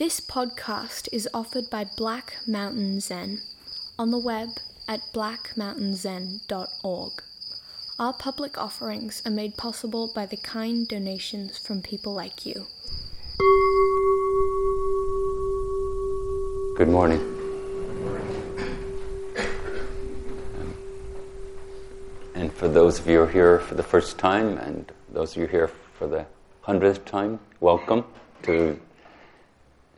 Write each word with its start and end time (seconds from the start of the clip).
This 0.00 0.18
podcast 0.18 1.12
is 1.12 1.28
offered 1.34 1.68
by 1.68 1.84
Black 1.84 2.38
Mountain 2.46 3.00
Zen 3.00 3.42
on 3.98 4.10
the 4.10 4.18
web 4.18 4.48
at 4.88 5.02
blackmountainzen.org. 5.12 7.12
Our 7.98 8.14
public 8.14 8.56
offerings 8.56 9.20
are 9.26 9.30
made 9.30 9.58
possible 9.58 10.10
by 10.14 10.24
the 10.24 10.38
kind 10.38 10.88
donations 10.88 11.58
from 11.58 11.82
people 11.82 12.14
like 12.14 12.46
you. 12.46 12.64
Good 16.78 16.88
morning. 16.88 17.20
And 22.34 22.50
for 22.54 22.68
those 22.68 23.00
of 23.00 23.06
you 23.06 23.18
who 23.18 23.24
are 23.24 23.28
here 23.28 23.58
for 23.58 23.74
the 23.74 23.82
first 23.82 24.16
time, 24.16 24.56
and 24.56 24.90
those 25.10 25.32
of 25.32 25.38
you 25.42 25.46
here 25.46 25.68
for 25.68 26.06
the 26.06 26.24
hundredth 26.62 27.04
time, 27.04 27.38
welcome 27.60 28.06
to 28.44 28.80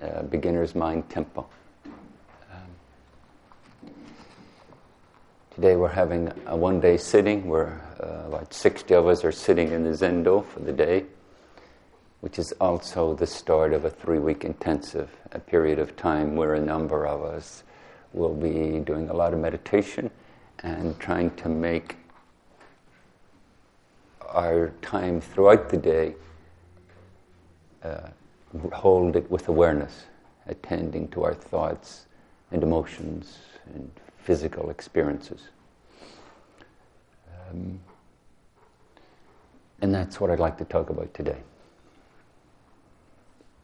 uh, 0.03 0.23
Beginner's 0.23 0.75
Mind 0.75 1.09
Temple. 1.09 1.49
Um, 2.53 3.91
today 5.55 5.77
we're 5.77 5.89
having 5.89 6.33
a 6.47 6.57
one 6.57 6.81
day 6.81 6.97
sitting 6.97 7.47
where 7.49 7.81
uh, 8.03 8.27
about 8.27 8.53
60 8.53 8.95
of 8.95 9.07
us 9.07 9.25
are 9.25 9.33
sitting 9.33 9.71
in 9.71 9.85
the 9.85 9.91
Zendo 9.91 10.45
for 10.45 10.61
the 10.61 10.73
day, 10.73 11.05
which 12.21 12.39
is 12.39 12.53
also 12.61 13.15
the 13.15 13.27
start 13.27 13.73
of 13.73 13.85
a 13.85 13.91
three 13.91 14.19
week 14.19 14.45
intensive, 14.45 15.11
a 15.33 15.39
period 15.39 15.79
of 15.79 15.97
time 15.97 16.35
where 16.37 16.55
a 16.55 16.61
number 16.61 17.07
of 17.07 17.23
us 17.23 17.63
will 18.13 18.35
be 18.35 18.81
doing 18.81 19.09
a 19.09 19.15
lot 19.15 19.33
of 19.33 19.39
meditation 19.39 20.11
and 20.61 20.99
trying 20.99 21.31
to 21.37 21.49
make 21.49 21.97
our 24.29 24.73
time 24.83 25.21
throughout 25.21 25.69
the 25.69 25.77
day 25.77 26.15
uh, 27.83 28.09
hold 28.73 29.17
it 29.17 29.31
with 29.31 29.49
awareness, 29.49 30.05
attending 30.47 31.09
to 31.09 31.25
our 31.25 31.35
thoughts 31.35 32.07
and 32.51 32.63
emotions 32.63 33.39
and 33.75 33.91
physical 34.19 34.71
experiences. 34.71 35.49
Um, 37.51 37.81
and 39.81 39.95
that's 39.95 40.21
what 40.21 40.31
I'd 40.31 40.39
like 40.39 40.59
to 40.59 40.65
talk 40.65 40.91
about 40.91 41.13
today. 41.15 41.39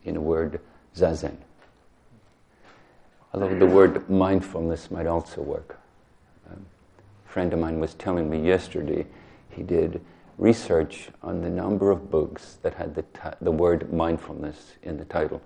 In 0.05 0.17
a 0.17 0.21
word, 0.21 0.61
zazen. 0.97 1.37
Although 3.33 3.59
the 3.59 3.67
word 3.67 4.09
mindfulness 4.09 4.91
might 4.91 5.07
also 5.07 5.43
work. 5.43 5.79
Um, 6.51 6.65
a 7.27 7.29
friend 7.31 7.53
of 7.53 7.59
mine 7.59 7.79
was 7.79 7.95
telling 7.95 8.29
me 8.29 8.45
yesterday 8.45 9.07
he 9.51 9.63
did 9.63 10.01
research 10.39 11.09
on 11.23 11.43
the 11.43 11.51
number 11.51 11.91
of 11.91 12.11
books 12.11 12.59
that 12.63 12.75
had 12.75 12.95
the, 12.95 13.03
t- 13.03 13.37
the 13.41 13.51
word 13.51 13.93
mindfulness 13.93 14.75
in 14.83 14.97
the 14.97 15.05
title. 15.05 15.43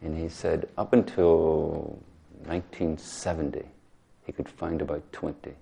And 0.00 0.16
he 0.18 0.28
said 0.28 0.68
up 0.78 0.94
until 0.94 1.98
1970, 2.44 3.64
he 4.24 4.32
could 4.32 4.48
find 4.48 4.80
about 4.80 5.12
20. 5.12 5.52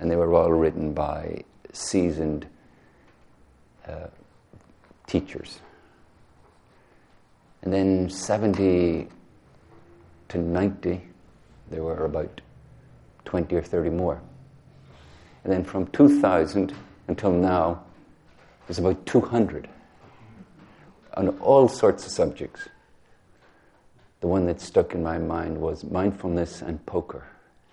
And 0.00 0.10
they 0.10 0.16
were 0.16 0.32
all 0.34 0.52
written 0.52 0.94
by 0.94 1.44
seasoned 1.72 2.46
uh, 3.86 4.06
teachers. 5.06 5.60
And 7.62 7.72
then 7.72 8.08
70 8.08 9.08
to 10.28 10.38
90, 10.38 11.00
there 11.70 11.82
were 11.82 12.04
about 12.04 12.40
20 13.24 13.56
or 13.56 13.62
30 13.62 13.90
more. 13.90 14.20
And 15.42 15.52
then 15.52 15.64
from 15.64 15.86
2000 15.88 16.74
until 17.08 17.32
now, 17.32 17.82
there's 18.66 18.78
about 18.78 19.04
200 19.06 19.68
on 21.16 21.28
all 21.40 21.68
sorts 21.68 22.06
of 22.06 22.12
subjects. 22.12 22.68
The 24.20 24.26
one 24.26 24.46
that 24.46 24.60
stuck 24.60 24.94
in 24.94 25.02
my 25.02 25.18
mind 25.18 25.58
was 25.58 25.84
mindfulness 25.84 26.62
and 26.62 26.84
poker. 26.86 27.26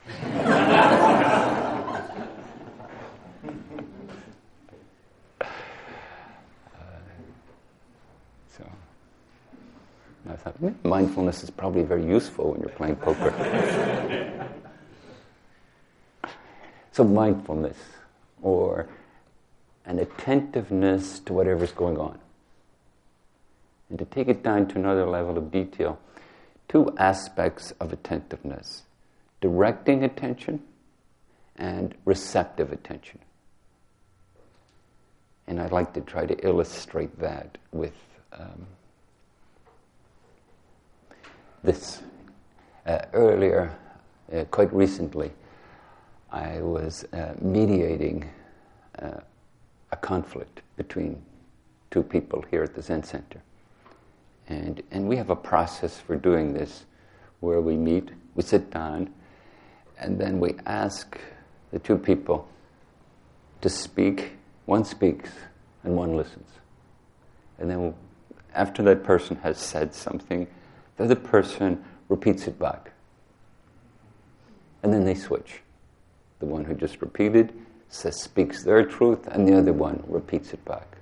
so 8.50 8.70
I 10.30 10.36
thought 10.36 10.56
hmm, 10.56 10.72
mindfulness 10.84 11.44
is 11.44 11.50
probably 11.50 11.84
very 11.84 12.06
useful 12.06 12.52
when 12.52 12.60
you're 12.60 12.70
playing 12.70 12.98
poker. 12.98 13.32
so 16.92 17.06
mindfulness, 17.06 17.78
or 18.42 18.90
an 19.86 20.00
attentiveness 20.00 21.20
to 21.20 21.34
whatever's 21.34 21.72
going 21.72 21.98
on. 21.98 22.20
And 23.90 24.00
to 24.00 24.06
take 24.06 24.28
it 24.28 24.44
down 24.44 24.68
to 24.70 24.76
another 24.76 25.06
level 25.06 25.38
of 25.38 25.52
detail, 25.52 26.00
two 26.70 26.94
aspects 26.98 27.72
of 27.80 27.92
attentiveness 27.92 28.84
directing 29.42 30.04
attention 30.04 30.62
and 31.58 31.96
receptive 32.06 32.72
attention. 32.72 33.20
And 35.48 35.60
I'd 35.60 35.72
like 35.72 35.94
to 35.94 36.02
try 36.02 36.26
to 36.26 36.48
illustrate 36.48 37.20
that 37.20 37.58
with 37.72 37.96
um, 38.32 38.68
this. 41.64 42.02
Uh, 42.86 43.00
earlier, 43.14 43.78
uh, 44.34 44.44
quite 44.46 44.74
recently, 44.74 45.32
I 46.32 46.62
was 46.62 47.06
uh, 47.14 47.34
mediating 47.40 48.28
uh, 48.98 49.20
conflict 50.12 50.62
between 50.76 51.22
two 51.90 52.04
people 52.04 52.44
here 52.52 52.64
at 52.64 52.76
the 52.76 52.82
Zen 52.82 53.02
Center. 53.02 53.42
And, 54.50 54.84
and 54.92 55.08
we 55.08 55.16
have 55.16 55.30
a 55.30 55.38
process 55.38 56.02
for 56.02 56.18
doing 56.18 56.54
this 56.54 56.84
where 57.40 57.62
we 57.62 57.78
meet, 57.78 58.10
we 58.36 58.44
sit 58.44 58.70
down, 58.72 59.10
and 59.98 60.20
then 60.20 60.42
we 60.42 60.56
ask 60.66 61.18
the 61.72 61.80
two 61.80 61.98
people 61.98 62.46
to 63.62 63.70
speak. 63.70 64.34
One 64.66 64.84
speaks 64.84 65.30
and 65.86 65.96
one 65.96 66.18
listens. 66.18 66.50
And 67.58 67.72
then 67.72 67.94
after 68.54 68.84
that 68.84 69.06
person 69.06 69.38
has 69.38 69.58
said 69.58 69.96
something, 69.96 70.46
the 70.98 71.06
other 71.06 71.16
person 71.16 71.82
repeats 72.10 72.48
it 72.48 72.60
back. 72.60 72.92
And 74.84 74.92
then 74.92 75.06
they 75.06 75.16
switch. 75.16 75.62
The 76.40 76.48
one 76.48 76.66
who 76.66 76.74
just 76.74 77.02
repeated 77.02 77.54
speaks 77.92 78.64
their 78.64 78.84
truth, 78.86 79.28
and 79.28 79.48
the 79.48 79.58
other 79.58 79.74
one 79.74 80.04
repeats 80.08 80.54
it 80.54 80.64
back. 80.66 80.98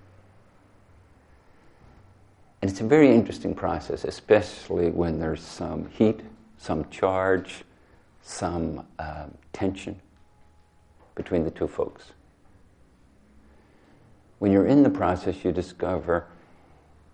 And 2.61 2.69
it's 2.69 2.81
a 2.81 2.85
very 2.85 3.13
interesting 3.13 3.55
process, 3.55 4.03
especially 4.03 4.89
when 4.89 5.19
there's 5.19 5.41
some 5.41 5.88
heat, 5.89 6.19
some 6.57 6.89
charge, 6.89 7.63
some 8.22 8.85
um, 9.00 9.38
tension 9.53 10.00
between 11.16 11.44
the 11.45 11.51
two 11.51 11.67
folks. 11.67 12.11
When 14.39 14.51
you're 14.51 14.67
in 14.67 14.83
the 14.83 14.89
process, 14.89 15.44
you 15.44 15.51
discover 15.51 16.25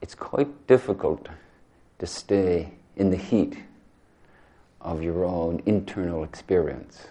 it's 0.02 0.16
quite 0.16 0.68
difficult 0.68 1.28
to 2.00 2.08
stay 2.08 2.72
in 2.96 3.10
the 3.10 3.18
heat 3.18 3.58
of 4.82 5.02
your 5.02 5.26
own 5.26 5.62
internal 5.66 6.24
experience, 6.24 7.08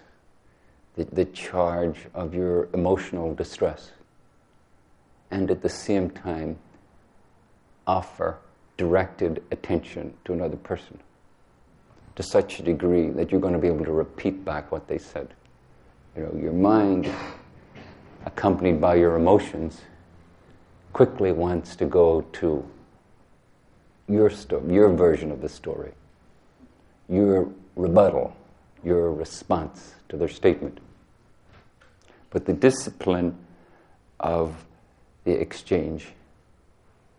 the, 0.95 1.05
the 1.05 1.25
charge 1.25 2.07
of 2.13 2.33
your 2.33 2.69
emotional 2.73 3.33
distress, 3.33 3.91
and 5.31 5.51
at 5.51 5.61
the 5.61 5.69
same 5.69 6.09
time 6.09 6.57
offer 7.87 8.37
directed 8.77 9.43
attention 9.51 10.13
to 10.25 10.33
another 10.33 10.57
person 10.57 10.99
to 12.15 12.23
such 12.23 12.59
a 12.59 12.63
degree 12.63 13.09
that 13.09 13.31
you're 13.31 13.41
going 13.41 13.53
to 13.53 13.59
be 13.59 13.67
able 13.67 13.85
to 13.85 13.91
repeat 13.91 14.43
back 14.45 14.71
what 14.71 14.87
they 14.87 14.97
said. 14.97 15.33
You 16.15 16.23
know, 16.23 16.39
your 16.41 16.53
mind, 16.53 17.11
accompanied 18.25 18.79
by 18.79 18.95
your 18.95 19.15
emotions, 19.15 19.81
quickly 20.93 21.31
wants 21.33 21.75
to 21.75 21.85
go 21.85 22.21
to 22.21 22.65
your 24.07 24.29
story, 24.29 24.73
your 24.73 24.89
version 24.93 25.31
of 25.31 25.41
the 25.41 25.49
story, 25.49 25.91
your 27.09 27.49
rebuttal, 27.75 28.35
your 28.83 29.11
response 29.11 29.95
to 30.07 30.15
their 30.15 30.29
statement. 30.29 30.79
But 32.35 32.43
the 32.43 32.51
discipline 32.51 33.37
of 34.19 34.65
the 35.23 35.31
exchange 35.31 36.07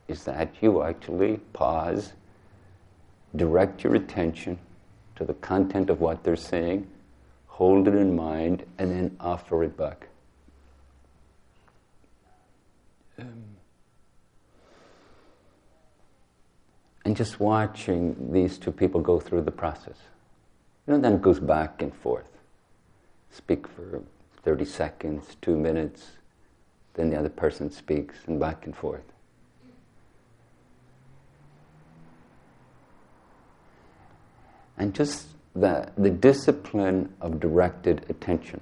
is 0.09 0.25
that 0.25 0.55
you 0.61 0.83
actually 0.83 1.39
pause, 1.55 2.13
direct 3.35 3.83
your 3.83 3.95
attention 3.95 4.59
to 5.15 5.25
the 5.25 5.33
content 5.33 5.89
of 5.89 6.03
what 6.03 6.23
they're 6.23 6.37
saying, 6.37 6.87
hold 7.47 7.89
it 7.89 7.95
in 7.95 8.15
mind, 8.15 8.67
and 8.77 8.91
then 8.91 9.17
offer 9.19 9.65
it 9.65 9.75
back. 9.79 10.09
Um, 13.19 13.43
and 17.07 17.17
just 17.17 17.41
watching 17.41 18.35
these 18.35 18.59
two 18.59 18.71
people 18.71 19.01
go 19.01 19.19
through 19.19 19.45
the 19.45 19.51
process. 19.51 19.97
You 20.87 20.93
know, 20.93 21.01
then 21.01 21.15
it 21.15 21.23
goes 21.23 21.41
back 21.41 21.81
and 21.81 21.95
forth. 21.95 22.29
Speak 23.31 23.67
for 23.67 24.03
30 24.47 24.65
seconds, 24.65 25.37
two 25.43 25.57
minutes, 25.57 26.13
then 26.95 27.11
the 27.11 27.19
other 27.19 27.29
person 27.29 27.71
speaks, 27.71 28.17
and 28.27 28.41
back 28.41 28.65
and 28.65 28.75
forth. 28.75 29.03
and 34.79 34.95
just 34.95 35.29
the, 35.55 35.91
the 35.97 36.11
discipline 36.11 37.13
of 37.21 37.41
directed 37.41 38.05
attention. 38.09 38.61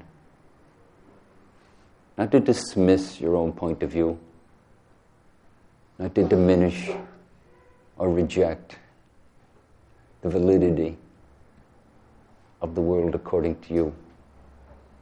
Not 2.16 2.30
to 2.32 2.40
dismiss 2.40 3.20
your 3.20 3.34
own 3.34 3.52
point 3.52 3.82
of 3.82 3.90
view, 3.90 4.18
not 5.98 6.14
to 6.14 6.24
diminish 6.24 6.90
or 7.98 8.10
reject 8.10 8.76
the 10.22 10.28
validity 10.28 10.96
of 12.62 12.74
the 12.74 12.80
world 12.80 13.14
according 13.14 13.60
to 13.62 13.74
you, 13.74 13.94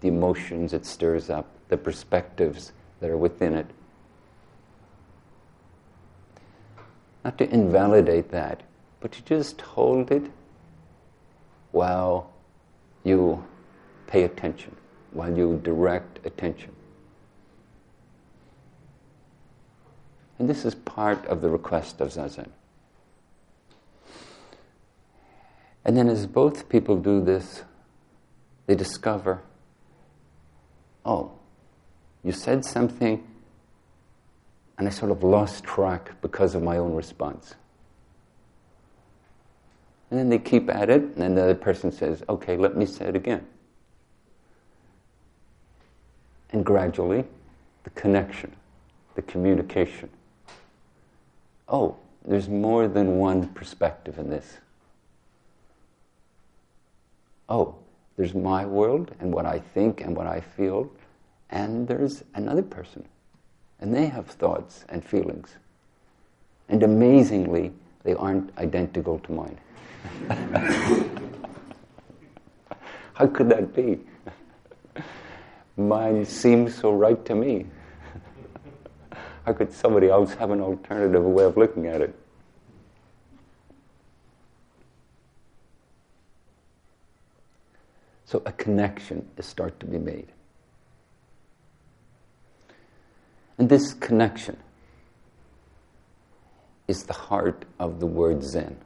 the 0.03 0.09
emotions 0.09 0.73
it 0.73 0.85
stirs 0.85 1.31
up, 1.31 1.47
the 1.69 1.77
perspectives 1.77 2.73
that 3.01 3.09
are 3.09 3.17
within 3.17 3.55
it. 3.55 3.67
Not 7.25 7.39
to 7.39 7.49
invalidate 7.49 8.31
that, 8.33 8.63
but 9.01 9.13
to 9.13 9.23
just 9.23 9.61
hold 9.61 10.11
it 10.11 10.31
while 11.71 12.33
you 13.05 13.43
pay 14.09 14.25
attention, 14.25 14.77
while 15.13 15.35
you 15.37 15.61
direct 15.63 16.25
attention. 16.27 16.73
And 20.39 20.51
this 20.51 20.65
is 20.65 20.75
part 20.75 21.25
of 21.27 21.41
the 21.41 21.49
request 21.49 22.01
of 22.01 22.09
Zazen. 22.09 22.49
And 25.85 25.97
then, 25.97 26.09
as 26.09 26.27
both 26.27 26.69
people 26.69 26.97
do 26.97 27.21
this, 27.21 27.63
they 28.67 28.75
discover 28.75 29.43
oh, 31.05 31.33
you 32.23 32.33
said 32.33 32.65
something, 32.65 33.27
and 34.79 34.87
I 34.87 34.91
sort 34.91 35.11
of 35.11 35.23
lost 35.23 35.65
track 35.65 36.21
because 36.23 36.55
of 36.55 36.63
my 36.63 36.77
own 36.77 36.95
response. 36.95 37.55
And 40.11 40.19
then 40.19 40.29
they 40.29 40.39
keep 40.39 40.69
at 40.69 40.91
it, 40.91 41.03
and 41.03 41.17
then 41.17 41.35
the 41.35 41.43
other 41.43 41.55
person 41.55 41.91
says, 41.91 42.23
okay, 42.29 42.57
let 42.57 42.77
me 42.77 42.85
say 42.87 43.07
it 43.07 43.17
again. 43.17 43.47
And 46.51 46.65
gradually, 46.65 47.25
the 47.85 47.91
connection, 47.91 48.53
the 49.15 49.23
communication. 49.23 50.11
Oh, 51.69 51.97
there's 52.25 52.49
more 52.49 52.89
than 52.89 53.17
one 53.17 53.49
perspective 53.49 54.19
in 54.19 54.29
this. 54.29 54.59
Oh, 57.49 57.77
there's 58.17 58.35
my 58.35 58.67
world 58.67 59.15
and 59.21 59.33
what 59.33 59.47
I 59.47 59.59
think 59.59 60.01
and 60.01 60.17
what 60.17 60.27
I 60.27 60.41
feel, 60.41 60.91
and 61.51 61.87
there's 61.89 62.25
another 62.35 62.63
person. 62.63 63.07
And 63.81 63.95
they 63.95 64.07
have 64.07 64.27
thoughts 64.27 64.85
and 64.89 65.05
feelings. 65.05 65.57
And 66.69 66.83
amazingly, 66.83 67.73
they 68.05 68.15
aren't 68.15 68.57
identical 68.59 69.19
to 69.21 69.33
mine. 69.33 69.59
How 73.15 73.27
could 73.27 73.49
that 73.51 73.75
be? 73.75 74.01
Mine 75.77 76.25
seems 76.25 76.75
so 76.75 76.93
right 76.93 77.25
to 77.25 77.35
me. 77.35 77.67
How 79.45 79.53
could 79.53 79.73
somebody 79.73 80.09
else 80.09 80.35
have 80.35 80.51
an 80.51 80.61
alternative 80.61 81.25
way 81.25 81.45
of 81.45 81.57
looking 81.57 81.87
at 81.87 82.01
it? 82.01 82.15
So 88.33 88.41
a 88.47 88.53
connection 88.53 89.29
is 89.37 89.45
start 89.45 89.79
to 89.81 89.85
be 89.85 89.99
made. 89.99 90.29
And 93.59 93.69
this 93.69 93.93
connection 93.93 94.57
is 96.89 97.03
the 97.03 97.13
heart 97.13 97.67
of 97.79 98.01
the 98.01 98.07
word 98.07 98.43
Zen. 98.43 98.79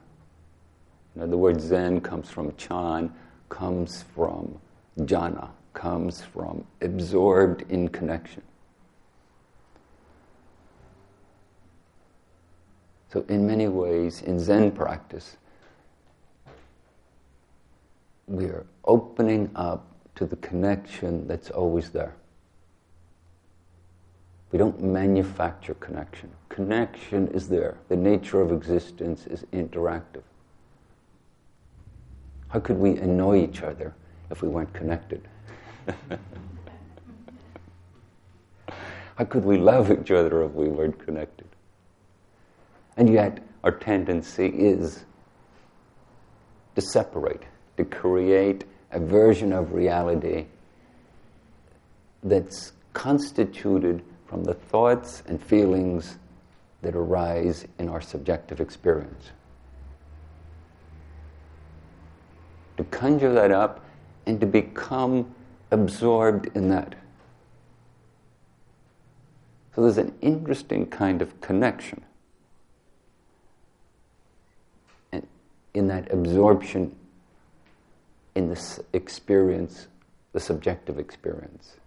Now, 1.15 1.27
the 1.27 1.37
word 1.37 1.61
Zen 1.61 2.01
comes 2.01 2.29
from 2.29 2.57
Chan, 2.57 3.13
comes 3.47 4.03
from 4.13 4.59
jhana, 4.99 5.47
comes 5.73 6.21
from 6.21 6.65
absorbed 6.81 7.63
in 7.71 7.87
connection. 7.87 8.41
So, 13.13 13.23
in 13.29 13.47
many 13.47 13.69
ways, 13.69 14.21
in 14.21 14.41
Zen 14.41 14.71
practice, 14.71 15.37
we 18.37 18.45
are 18.45 18.65
opening 18.85 19.49
up 19.55 19.87
to 20.15 20.25
the 20.25 20.35
connection 20.37 21.27
that's 21.27 21.49
always 21.49 21.89
there. 21.89 22.15
We 24.51 24.59
don't 24.59 24.81
manufacture 24.81 25.73
connection. 25.75 26.31
Connection 26.49 27.27
is 27.29 27.49
there. 27.49 27.77
The 27.89 27.95
nature 27.95 28.39
of 28.41 28.51
existence 28.51 29.27
is 29.27 29.43
interactive. 29.51 30.23
How 32.49 32.59
could 32.59 32.77
we 32.77 32.97
annoy 32.97 33.43
each 33.43 33.61
other 33.61 33.93
if 34.29 34.41
we 34.41 34.47
weren't 34.47 34.73
connected? 34.73 35.27
How 39.15 39.25
could 39.25 39.43
we 39.43 39.57
love 39.57 39.91
each 39.91 40.11
other 40.11 40.43
if 40.43 40.51
we 40.51 40.67
weren't 40.67 40.99
connected? 41.03 41.47
And 42.95 43.11
yet, 43.11 43.39
our 43.63 43.71
tendency 43.71 44.45
is 44.47 45.03
to 46.75 46.81
separate, 46.81 47.43
to 47.77 47.85
create 47.85 48.65
a 48.91 48.99
version 48.99 49.53
of 49.53 49.73
reality 49.73 50.45
that's 52.23 52.73
constituted 52.93 54.03
from 54.25 54.43
the 54.43 54.53
thoughts 54.53 55.23
and 55.27 55.41
feelings 55.41 56.17
that 56.81 56.95
arise 56.95 57.65
in 57.79 57.87
our 57.87 58.01
subjective 58.01 58.59
experience. 58.59 59.31
To 62.77 62.83
conjure 62.85 63.33
that 63.33 63.51
up 63.51 63.83
and 64.25 64.39
to 64.41 64.45
become 64.45 65.33
absorbed 65.71 66.55
in 66.55 66.69
that. 66.69 66.95
So 69.75 69.81
there's 69.81 69.97
an 69.97 70.13
interesting 70.21 70.87
kind 70.87 71.21
of 71.21 71.39
connection 71.39 72.03
and 75.11 75.25
in 75.73 75.87
that 75.87 76.11
absorption 76.11 76.95
in 78.37 78.49
this 78.49 78.79
experience, 78.93 79.87
the 80.31 80.39
subjective 80.39 80.99
experience. 80.99 81.77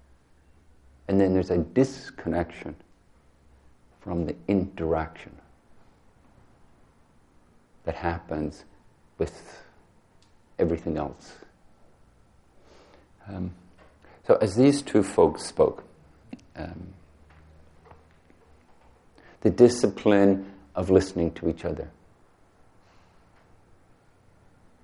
And 1.07 1.21
then 1.21 1.33
there's 1.33 1.53
a 1.53 1.59
disconnection 1.59 2.75
from 4.01 4.27
the 4.27 4.35
interaction 4.49 5.37
that 7.85 7.95
happens 7.95 8.65
with 9.17 9.63
everything 10.59 10.97
else. 10.97 11.37
Um, 13.29 13.53
so, 14.27 14.35
as 14.41 14.57
these 14.57 14.83
two 14.83 15.05
folks 15.05 15.45
spoke, 15.45 15.85
um, 16.57 16.95
the 19.43 19.51
discipline 19.51 20.51
of 20.75 20.91
listening 20.91 21.31
to 21.35 21.49
each 21.49 21.65
other, 21.65 21.91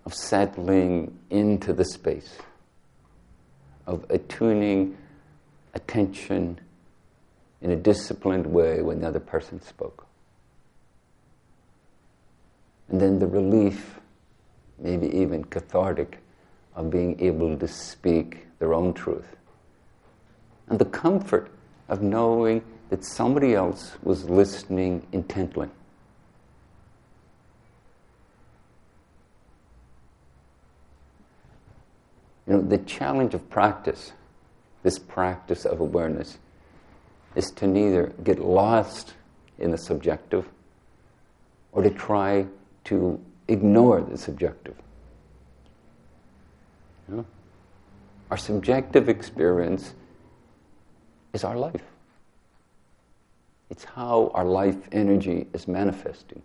of 0.06 0.14
settling 0.14 1.18
into 1.30 1.72
the 1.72 1.84
space, 1.84 2.38
of 3.86 4.06
attuning 4.08 4.96
attention 5.74 6.58
in 7.60 7.72
a 7.72 7.76
disciplined 7.76 8.46
way 8.46 8.80
when 8.80 9.00
the 9.00 9.08
other 9.08 9.20
person 9.20 9.60
spoke. 9.60 10.06
And 12.88 13.00
then 13.00 13.18
the 13.18 13.26
relief, 13.26 13.98
maybe 14.78 15.08
even 15.08 15.44
cathartic, 15.44 16.18
of 16.76 16.88
being 16.88 17.20
able 17.20 17.56
to 17.58 17.66
speak 17.66 18.46
their 18.60 18.74
own 18.74 18.94
truth. 18.94 19.36
And 20.68 20.78
the 20.78 20.84
comfort 20.84 21.50
of 21.88 22.00
knowing 22.00 22.62
that 22.90 23.04
somebody 23.04 23.54
else 23.54 23.96
was 24.04 24.30
listening 24.30 25.04
intently. 25.10 25.68
You 32.46 32.54
know, 32.54 32.62
the 32.62 32.78
challenge 32.78 33.34
of 33.34 33.48
practice 33.50 34.12
this 34.86 35.00
practice 35.00 35.64
of 35.64 35.80
awareness 35.80 36.38
is 37.34 37.50
to 37.50 37.66
neither 37.66 38.14
get 38.22 38.38
lost 38.38 39.14
in 39.58 39.72
the 39.72 39.76
subjective 39.76 40.48
or 41.72 41.82
to 41.82 41.90
try 41.90 42.46
to 42.84 43.20
ignore 43.48 44.00
the 44.00 44.16
subjective. 44.16 44.76
You 47.08 47.16
know? 47.16 47.26
Our 48.30 48.36
subjective 48.36 49.08
experience 49.08 49.94
is 51.32 51.42
our 51.42 51.56
life. 51.56 51.82
It's 53.70 53.82
how 53.82 54.30
our 54.34 54.44
life 54.44 54.88
energy 54.92 55.48
is 55.52 55.66
manifesting, 55.66 56.42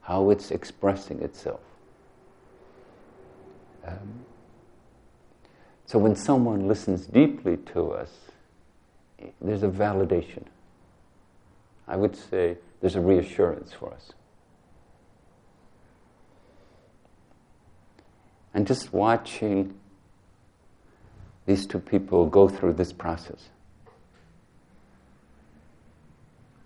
how 0.00 0.30
it's 0.30 0.50
expressing 0.50 1.22
itself. 1.22 1.60
Um, 3.86 4.24
so 5.90 5.98
when 5.98 6.14
someone 6.14 6.68
listens 6.68 7.04
deeply 7.04 7.56
to 7.56 7.90
us, 7.90 8.12
there's 9.40 9.64
a 9.64 9.68
validation. 9.68 10.44
I 11.88 11.96
would 11.96 12.14
say 12.14 12.58
there's 12.80 12.94
a 12.94 13.00
reassurance 13.00 13.72
for 13.72 13.92
us. 13.92 14.12
And 18.54 18.68
just 18.68 18.92
watching 18.92 19.74
these 21.46 21.66
two 21.66 21.80
people 21.80 22.24
go 22.26 22.48
through 22.48 22.74
this 22.74 22.92
process. 22.92 23.48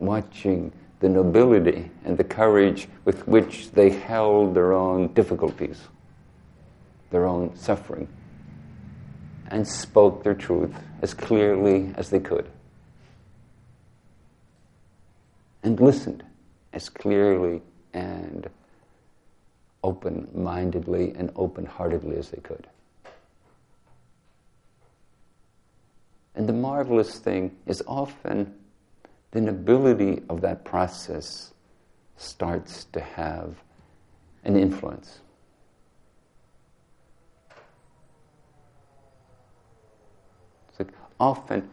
Watching 0.00 0.70
the 1.00 1.08
nobility 1.08 1.90
and 2.04 2.18
the 2.18 2.24
courage 2.24 2.88
with 3.06 3.26
which 3.26 3.70
they 3.70 3.88
held 3.88 4.54
their 4.54 4.74
own 4.74 5.14
difficulties, 5.14 5.80
their 7.10 7.24
own 7.24 7.56
suffering, 7.56 8.06
and 9.48 9.66
spoke 9.66 10.22
their 10.22 10.34
truth 10.34 10.74
as 11.02 11.14
clearly 11.14 11.92
as 11.96 12.10
they 12.10 12.20
could. 12.20 12.48
And 15.62 15.80
listened 15.80 16.24
as 16.72 16.88
clearly 16.88 17.62
and 17.92 18.48
open 19.82 20.28
mindedly 20.34 21.12
and 21.16 21.30
open 21.36 21.66
heartedly 21.66 22.16
as 22.16 22.30
they 22.30 22.40
could. 22.40 22.66
And 26.34 26.48
the 26.48 26.52
marvelous 26.52 27.18
thing 27.18 27.56
is 27.66 27.82
often 27.86 28.54
the 29.30 29.40
nobility 29.40 30.22
of 30.28 30.40
that 30.40 30.64
process 30.64 31.52
starts 32.16 32.84
to 32.92 33.00
have 33.00 33.56
an 34.44 34.56
influence. 34.56 35.20
So 40.76 40.84
often 41.24 41.70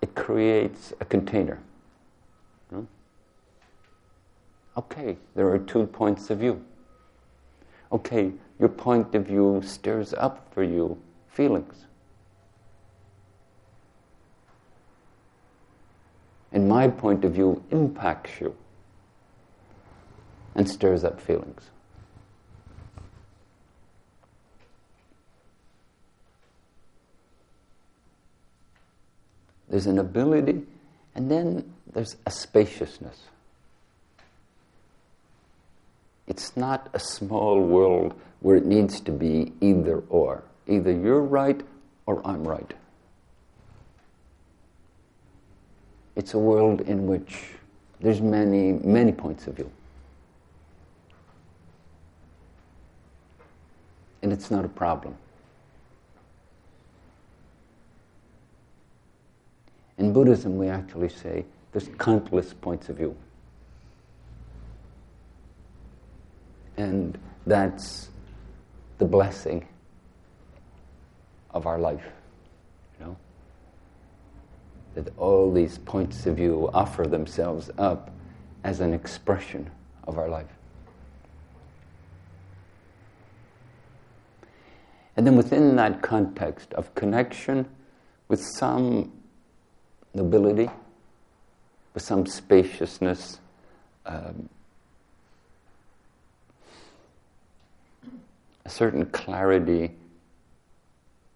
it 0.00 0.14
creates 0.14 0.92
a 1.00 1.04
container. 1.04 1.58
Hmm? 2.70 2.84
Okay, 4.76 5.16
there 5.34 5.48
are 5.48 5.58
two 5.58 5.86
points 5.86 6.30
of 6.30 6.38
view. 6.38 6.64
Okay, 7.92 8.32
your 8.58 8.68
point 8.68 9.14
of 9.14 9.26
view 9.26 9.62
stirs 9.64 10.14
up 10.14 10.52
for 10.52 10.62
you 10.62 10.98
feelings. 11.28 11.84
And 16.52 16.66
my 16.68 16.88
point 16.88 17.24
of 17.24 17.32
view 17.32 17.62
impacts 17.70 18.40
you 18.40 18.56
and 20.54 20.68
stirs 20.68 21.04
up 21.04 21.20
feelings. 21.20 21.70
There's 29.68 29.86
an 29.86 29.98
ability, 29.98 30.62
and 31.14 31.30
then 31.30 31.72
there's 31.92 32.16
a 32.26 32.30
spaciousness. 32.30 33.18
It's 36.26 36.56
not 36.56 36.88
a 36.92 36.98
small 36.98 37.60
world 37.60 38.14
where 38.40 38.56
it 38.56 38.66
needs 38.66 39.00
to 39.00 39.12
be 39.12 39.52
either 39.60 40.02
or. 40.08 40.42
Either 40.66 40.90
you're 40.90 41.22
right 41.22 41.60
or 42.06 42.26
I'm 42.26 42.46
right. 42.46 42.74
It's 46.16 46.34
a 46.34 46.38
world 46.38 46.80
in 46.80 47.06
which 47.06 47.44
there's 48.00 48.20
many, 48.20 48.72
many 48.72 49.12
points 49.12 49.46
of 49.46 49.56
view. 49.56 49.70
And 54.22 54.32
it's 54.32 54.50
not 54.50 54.64
a 54.64 54.68
problem. 54.68 55.16
In 59.98 60.12
Buddhism, 60.12 60.58
we 60.58 60.68
actually 60.68 61.08
say 61.08 61.44
there's 61.72 61.88
countless 61.98 62.52
points 62.52 62.88
of 62.88 62.96
view. 62.96 63.16
And 66.76 67.18
that's 67.46 68.10
the 68.98 69.06
blessing 69.06 69.66
of 71.50 71.66
our 71.66 71.78
life, 71.78 72.04
you 72.98 73.06
know? 73.06 73.16
That 74.94 75.16
all 75.16 75.50
these 75.52 75.78
points 75.78 76.26
of 76.26 76.36
view 76.36 76.68
offer 76.74 77.06
themselves 77.06 77.70
up 77.78 78.10
as 78.64 78.80
an 78.80 78.92
expression 78.92 79.70
of 80.06 80.18
our 80.18 80.28
life. 80.28 80.46
And 85.16 85.26
then 85.26 85.36
within 85.36 85.76
that 85.76 86.02
context 86.02 86.74
of 86.74 86.94
connection 86.94 87.66
with 88.28 88.44
some 88.44 89.12
nobility, 90.16 90.70
with 91.92 92.02
some 92.02 92.26
spaciousness, 92.26 93.38
um, 94.06 94.48
a 98.64 98.68
certain 98.68 99.06
clarity 99.06 99.92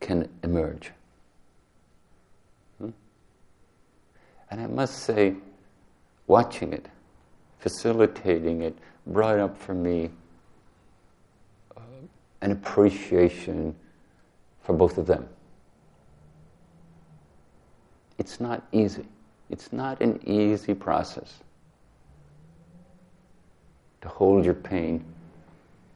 can 0.01 0.29
emerge. 0.43 0.91
Hmm? 2.79 2.91
And 4.51 4.61
I 4.61 4.67
must 4.67 5.01
say, 5.01 5.35
watching 6.27 6.73
it, 6.73 6.87
facilitating 7.59 8.63
it, 8.63 8.77
brought 9.07 9.39
up 9.39 9.57
for 9.59 9.75
me 9.75 10.11
uh, 11.77 11.81
an 12.41 12.53
appreciation 12.53 13.75
for 14.63 14.73
both 14.73 14.97
of 14.97 15.07
them. 15.07 15.29
It's 18.21 18.39
not 18.39 18.63
easy. 18.71 19.07
It's 19.49 19.73
not 19.73 20.03
an 20.03 20.21
easy 20.27 20.75
process 20.75 21.39
to 24.03 24.09
hold 24.09 24.45
your 24.45 24.55
pain 24.55 25.03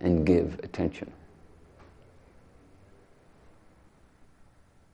and 0.01 0.25
give 0.25 0.59
attention. 0.63 1.13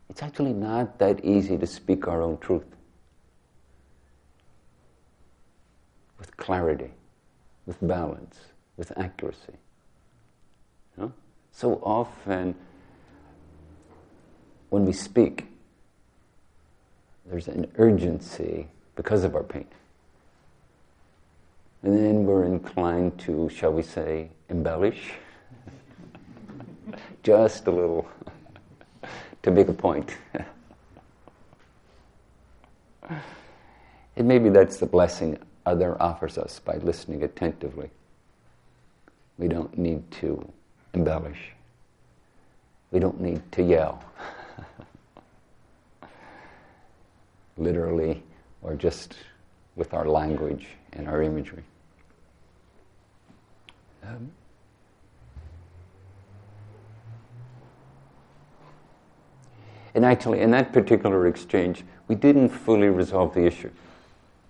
It's 0.08 0.24
actually 0.24 0.52
not 0.52 0.98
that 0.98 1.24
easy 1.24 1.56
to 1.56 1.68
speak 1.68 2.08
our 2.08 2.20
own 2.20 2.36
truth 2.38 2.66
with 6.18 6.36
clarity, 6.36 6.90
with 7.64 7.78
balance, 7.80 8.38
with 8.76 8.92
accuracy. 8.98 9.54
You 10.96 11.04
know? 11.04 11.12
So 11.52 11.74
often, 11.84 12.56
when 14.70 14.84
we 14.84 14.92
speak, 14.92 15.49
there's 17.30 17.48
an 17.48 17.70
urgency 17.76 18.66
because 18.96 19.22
of 19.22 19.36
our 19.36 19.44
pain. 19.44 19.66
And 21.82 21.96
then 21.96 22.26
we're 22.26 22.44
inclined 22.44 23.18
to, 23.20 23.48
shall 23.48 23.72
we 23.72 23.82
say, 23.82 24.30
embellish 24.48 25.12
just 27.22 27.68
a 27.68 27.70
little 27.70 28.06
to 29.42 29.50
make 29.50 29.68
a 29.68 29.72
point. 29.72 30.16
and 33.08 34.28
maybe 34.28 34.50
that's 34.50 34.78
the 34.78 34.86
blessing 34.86 35.38
other 35.64 36.00
offers 36.02 36.36
us 36.36 36.58
by 36.58 36.76
listening 36.78 37.22
attentively. 37.22 37.90
We 39.38 39.48
don't 39.48 39.78
need 39.78 40.10
to 40.12 40.52
embellish. 40.92 41.52
We 42.90 42.98
don't 42.98 43.20
need 43.20 43.40
to 43.52 43.62
yell. 43.62 44.04
Literally, 47.60 48.24
or 48.62 48.74
just 48.74 49.14
with 49.76 49.94
our 49.94 50.06
language 50.06 50.66
and 50.94 51.06
our 51.06 51.22
imagery. 51.22 51.62
Um, 54.02 54.32
And 59.94 60.04
actually, 60.04 60.40
in 60.40 60.50
that 60.52 60.72
particular 60.72 61.26
exchange, 61.26 61.84
we 62.06 62.14
didn't 62.14 62.50
fully 62.50 62.88
resolve 62.88 63.34
the 63.34 63.44
issue. 63.44 63.70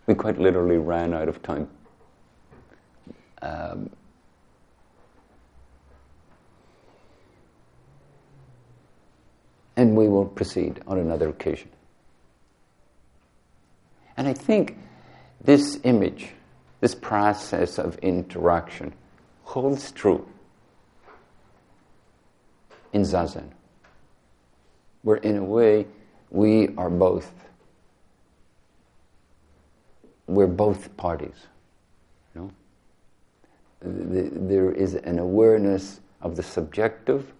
We 0.06 0.14
quite 0.14 0.38
literally 0.38 0.76
ran 0.76 1.14
out 1.14 1.28
of 1.28 1.42
time. 1.42 1.68
Um, 3.42 3.90
and 9.76 9.96
we 9.96 10.08
will 10.08 10.26
proceed 10.26 10.82
on 10.86 10.98
another 10.98 11.28
occasion. 11.30 11.70
And 14.20 14.28
I 14.28 14.34
think 14.34 14.76
this 15.42 15.80
image, 15.82 16.32
this 16.80 16.94
process 16.94 17.78
of 17.78 17.96
interaction, 18.00 18.92
holds 19.44 19.92
true 19.92 20.28
in 22.92 23.00
Zazen 23.00 23.48
where 25.00 25.16
in 25.16 25.38
a 25.38 25.42
way 25.42 25.86
we 26.28 26.68
are 26.76 26.90
both 26.90 27.32
we're 30.26 30.46
both 30.46 30.94
parties 30.98 31.46
you 32.34 32.42
know? 32.42 32.50
The, 33.80 34.28
there 34.34 34.70
is 34.70 34.96
an 34.96 35.18
awareness 35.18 36.00
of 36.20 36.36
the 36.36 36.42
subjective 36.42 37.32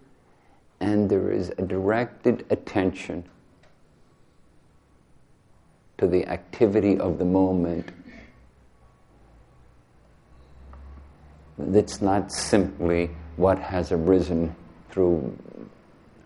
and 0.79 1.07
there 1.07 1.31
is 1.31 1.53
a 1.59 1.61
directed 1.61 2.43
attention 2.49 3.23
to 6.01 6.07
the 6.07 6.27
activity 6.27 6.97
of 6.97 7.19
the 7.19 7.25
moment 7.25 7.91
that's 11.59 12.01
not 12.01 12.31
simply 12.31 13.11
what 13.35 13.59
has 13.59 13.91
arisen 13.91 14.55
through 14.89 15.37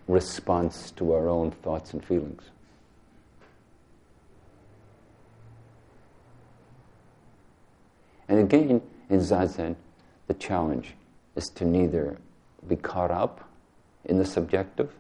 response 0.07 0.91
to 0.91 1.11
our 1.11 1.27
own 1.27 1.51
thoughts 1.51 1.91
and 1.91 2.05
feelings. 2.05 2.43
And 8.29 8.39
again, 8.39 8.81
in 9.09 9.19
Zazen, 9.19 9.75
the 10.27 10.35
challenge 10.35 10.93
is 11.35 11.49
to 11.55 11.65
neither 11.65 12.17
be 12.65 12.77
caught 12.77 13.11
up 13.11 13.49
in 14.05 14.19
the 14.19 14.25
subjective, 14.25 14.93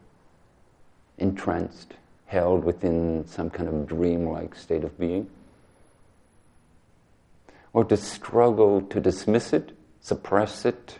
entranced, 1.17 1.93
held 2.25 2.63
within 2.63 3.25
some 3.27 3.49
kind 3.49 3.69
of 3.69 3.87
dreamlike 3.87 4.55
state 4.55 4.83
of 4.83 4.97
being, 4.99 5.29
or 7.73 7.83
to 7.83 7.97
struggle 7.97 8.81
to 8.81 8.99
dismiss 8.99 9.53
it, 9.53 9.71
suppress 10.01 10.65
it, 10.65 10.97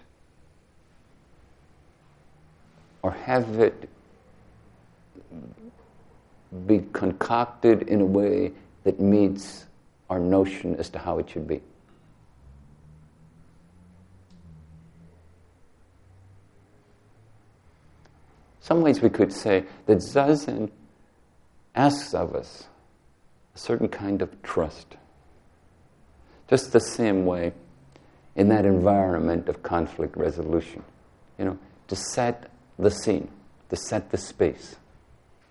or 3.02 3.12
have 3.12 3.60
it 3.60 3.90
be 6.66 6.84
concocted 6.94 7.84
in 7.84 8.02
a 8.02 8.06
way 8.06 8.52
that 8.84 9.00
meets 9.00 9.66
our 10.10 10.20
notion 10.20 10.76
as 10.76 10.90
to 10.90 11.00
how 11.00 11.18
it 11.20 11.30
should 11.30 11.48
be. 11.48 11.62
Some 18.62 18.82
ways 18.82 19.02
we 19.02 19.10
could 19.10 19.32
say 19.32 19.66
that 19.86 20.00
Zazen 20.00 20.72
asks 21.76 22.14
of 22.14 22.34
us 22.36 22.68
a 23.54 23.58
certain 23.58 23.88
kind 23.88 24.22
of 24.22 24.42
trust. 24.42 24.96
Just 26.50 26.72
the 26.72 26.80
same 26.80 27.26
way 27.26 27.54
in 28.36 28.50
that 28.50 28.66
environment 28.66 29.48
of 29.50 29.64
conflict 29.64 30.16
resolution, 30.16 30.84
you 31.38 31.46
know, 31.46 31.58
to 31.88 31.96
set 31.96 32.50
the 32.78 32.92
scene, 32.92 33.30
to 33.70 33.76
set 33.76 34.12
the 34.12 34.18
space, 34.18 34.76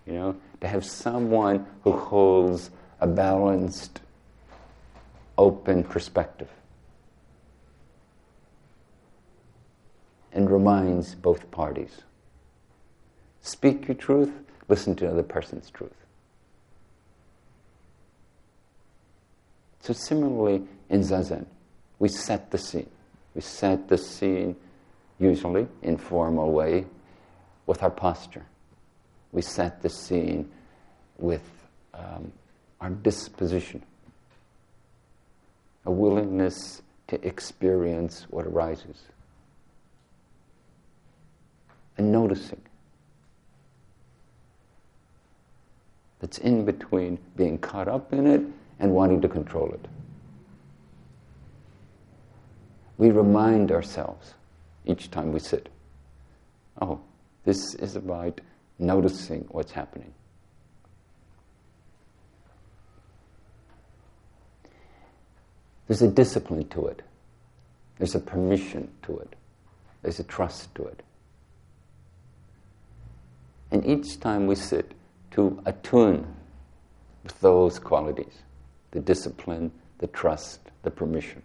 you 0.05 0.13
know, 0.13 0.35
to 0.61 0.67
have 0.67 0.85
someone 0.85 1.65
who 1.83 1.91
holds 1.91 2.69
a 2.99 3.07
balanced, 3.07 4.01
open 5.37 5.83
perspective 5.83 6.49
and 10.35 10.51
reminds 10.51 11.15
both 11.15 11.49
parties. 11.49 12.01
Speak 13.41 13.87
your 13.87 13.95
truth, 13.95 14.31
listen 14.67 14.95
to 14.97 15.05
the 15.05 15.11
other 15.11 15.23
person's 15.23 15.69
truth. 15.69 16.04
So, 19.85 19.93
similarly, 19.93 20.63
in 20.89 21.01
Zazen, 21.01 21.45
we 21.99 22.09
set 22.09 22.49
the 22.49 22.57
scene. 22.57 22.89
We 23.35 23.41
set 23.41 23.87
the 23.87 23.99
scene, 23.99 24.55
usually 25.19 25.67
in 25.83 25.97
formal 25.97 26.51
way, 26.51 26.87
with 27.67 27.83
our 27.83 27.91
posture. 27.91 28.47
We 29.31 29.43
set 29.43 29.83
the 29.83 29.89
scene 29.91 30.49
with 31.19 31.43
um, 31.93 32.31
our 32.81 32.89
disposition, 32.89 33.83
a 35.85 35.91
willingness 35.91 36.81
to 37.09 37.23
experience 37.23 38.25
what 38.31 38.47
arises, 38.47 39.03
and 41.99 42.11
noticing. 42.11 42.61
that's 46.21 46.39
in 46.39 46.65
between 46.65 47.19
being 47.35 47.59
caught 47.59 47.87
up 47.87 48.11
in 48.11 48.25
it 48.25 48.41
and 48.79 48.91
wanting 48.91 49.21
to 49.21 49.27
control 49.27 49.71
it. 49.73 49.87
We 52.97 53.11
remind 53.11 53.71
ourselves 53.71 54.33
each 54.85 55.11
time 55.11 55.31
we 55.31 55.39
sit 55.39 55.69
oh, 56.81 56.99
this 57.45 57.75
is 57.75 57.95
about 57.95 58.41
noticing 58.79 59.45
what's 59.49 59.71
happening. 59.71 60.13
There's 65.87 66.01
a 66.01 66.07
discipline 66.07 66.67
to 66.69 66.87
it. 66.87 67.01
There's 67.97 68.15
a 68.15 68.19
permission 68.19 68.91
to 69.03 69.17
it. 69.19 69.35
There's 70.01 70.19
a 70.19 70.23
trust 70.23 70.73
to 70.75 70.85
it. 70.85 71.03
And 73.71 73.85
each 73.85 74.19
time 74.19 74.47
we 74.47 74.55
sit, 74.55 74.91
to 75.31 75.61
attune 75.65 76.25
with 77.23 77.39
those 77.41 77.77
qualities 77.77 78.44
the 78.95 79.01
discipline, 79.01 79.71
the 79.97 80.07
trust, 80.07 80.61
the 80.83 80.89
permission. 80.89 81.41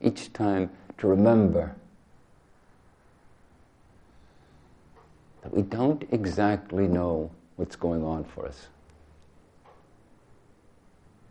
Each 0.00 0.32
time 0.32 0.70
to 0.96 1.06
remember 1.06 1.76
that 5.42 5.52
we 5.52 5.60
don't 5.60 6.08
exactly 6.10 6.88
know 6.88 7.30
what's 7.56 7.76
going 7.76 8.02
on 8.02 8.24
for 8.24 8.46
us. 8.46 8.68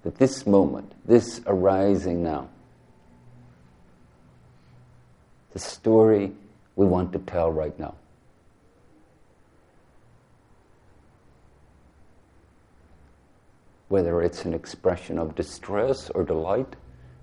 That 0.04 0.20
this 0.20 0.46
moment, 0.46 0.92
this 1.06 1.42
arising 1.48 2.22
now, 2.22 2.50
the 5.54 5.60
story 5.60 6.32
we 6.76 6.86
want 6.86 7.12
to 7.14 7.20
tell 7.20 7.52
right 7.52 7.78
now. 7.80 7.96
Whether 13.88 14.22
it's 14.22 14.46
an 14.46 14.54
expression 14.54 15.20
of 15.20 15.36
distress 15.36 16.10
or 16.10 16.24
delight, 16.24 16.76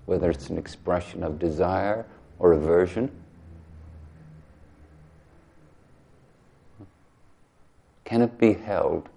whether 0.05 0.29
it's 0.29 0.49
an 0.49 0.57
expression 0.57 1.23
of 1.23 1.39
desire 1.39 2.05
or 2.39 2.53
aversion. 2.53 3.11
Can 8.05 8.21
it 8.21 8.37
be 8.37 8.53
held 8.53 9.09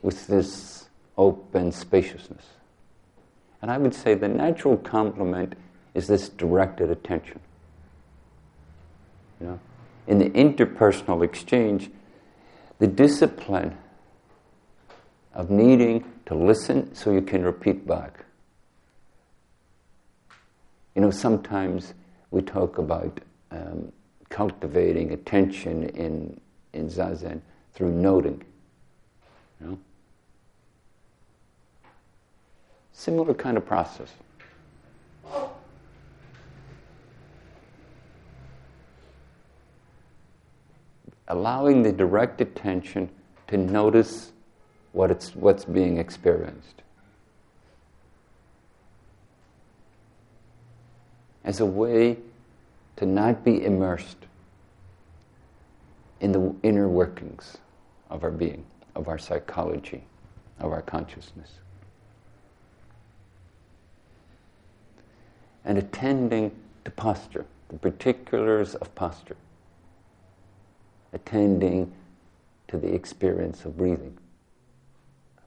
with 0.00 0.26
this 0.26 0.88
open 1.18 1.72
spaciousness? 1.72 2.46
And 3.60 3.70
I 3.70 3.78
would 3.78 3.94
say 3.94 4.14
the 4.14 4.28
natural 4.28 4.76
complement 4.76 5.54
is 5.94 6.06
this 6.06 6.28
directed 6.28 6.90
attention. 6.90 7.40
You 9.40 9.46
know, 9.48 9.60
in 10.06 10.18
the 10.18 10.30
interpersonal 10.30 11.22
exchange, 11.24 11.90
the 12.78 12.86
discipline 12.86 13.76
of 15.34 15.50
needing 15.50 16.04
to 16.32 16.38
listen 16.38 16.94
so 16.94 17.10
you 17.12 17.20
can 17.20 17.44
repeat 17.44 17.86
back. 17.86 18.24
You 20.94 21.02
know, 21.02 21.10
sometimes 21.10 21.92
we 22.30 22.40
talk 22.40 22.78
about 22.78 23.20
um, 23.50 23.92
cultivating 24.30 25.12
attention 25.12 25.84
in, 25.90 26.40
in 26.72 26.88
Zazen 26.88 27.40
through 27.74 27.92
noting. 27.92 28.42
You 29.60 29.66
know? 29.66 29.78
Similar 32.92 33.34
kind 33.34 33.56
of 33.56 33.66
process. 33.66 34.12
allowing 41.28 41.82
the 41.82 41.92
direct 41.92 42.42
attention 42.42 43.08
to 43.46 43.56
notice 43.56 44.31
what 44.92 45.10
it's, 45.10 45.34
what's 45.34 45.64
being 45.64 45.98
experienced. 45.98 46.82
As 51.44 51.60
a 51.60 51.66
way 51.66 52.18
to 52.96 53.06
not 53.06 53.44
be 53.44 53.64
immersed 53.64 54.18
in 56.20 56.32
the 56.32 56.54
inner 56.62 56.88
workings 56.88 57.58
of 58.10 58.22
our 58.22 58.30
being, 58.30 58.64
of 58.94 59.08
our 59.08 59.18
psychology, 59.18 60.04
of 60.60 60.70
our 60.70 60.82
consciousness. 60.82 61.50
And 65.64 65.78
attending 65.78 66.52
to 66.84 66.90
posture, 66.90 67.46
the 67.68 67.78
particulars 67.78 68.74
of 68.76 68.94
posture 68.94 69.36
attending 71.12 71.92
to 72.68 72.78
the 72.78 72.92
experience 72.92 73.64
of 73.64 73.76
breathing, 73.76 74.16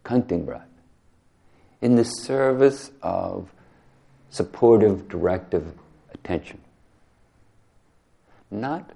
counting 0.05 0.45
breath, 0.45 0.69
in 1.81 1.97
the 1.97 2.05
service 2.05 2.91
of 3.01 3.51
supportive, 4.29 5.09
directive 5.09 5.73
attention. 6.13 6.61
Not, 8.49 8.91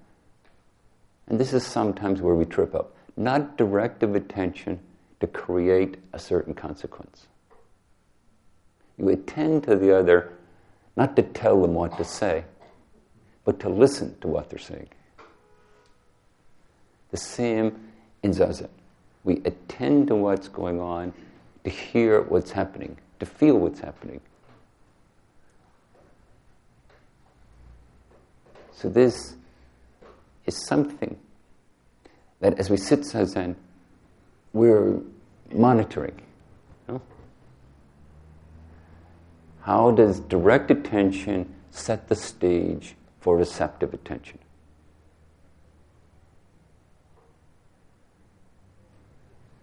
and 1.27 1.37
this 1.39 1.51
is 1.51 1.65
sometimes 1.65 2.21
where 2.21 2.35
we 2.35 2.45
trip 2.45 2.73
up, 2.73 2.95
not 3.17 3.57
directive 3.57 4.15
attention 4.15 4.79
to 5.19 5.27
create 5.27 5.97
a 6.13 6.19
certain 6.19 6.53
consequence. 6.53 7.27
You 8.97 9.09
attend 9.09 9.63
to 9.63 9.75
the 9.75 9.97
other 9.97 10.33
not 10.95 11.15
to 11.15 11.23
tell 11.23 11.61
them 11.61 11.73
what 11.73 11.97
to 11.97 12.03
say, 12.03 12.45
but 13.45 13.59
to 13.61 13.69
listen 13.69 14.17
to 14.21 14.27
what 14.27 14.49
they're 14.49 14.59
saying. 14.59 14.89
The 17.11 17.17
same 17.17 17.89
in 18.21 18.31
Zazen. 18.31 18.69
We 19.23 19.41
attend 19.45 20.07
to 20.07 20.15
what's 20.15 20.47
going 20.47 20.79
on, 20.79 21.13
to 21.63 21.69
hear 21.69 22.21
what's 22.21 22.51
happening, 22.51 22.97
to 23.19 23.25
feel 23.25 23.57
what's 23.57 23.79
happening. 23.79 24.21
So 28.71 28.89
this 28.89 29.35
is 30.45 30.65
something 30.65 31.17
that 32.39 32.57
as 32.57 32.69
we 32.69 32.77
sit 32.77 33.01
zazen, 33.01 33.55
we're 34.53 34.99
monitoring. 35.51 36.21
How 39.61 39.91
does 39.91 40.19
direct 40.21 40.71
attention 40.71 41.53
set 41.69 42.07
the 42.07 42.15
stage 42.15 42.95
for 43.19 43.37
receptive 43.37 43.93
attention? 43.93 44.39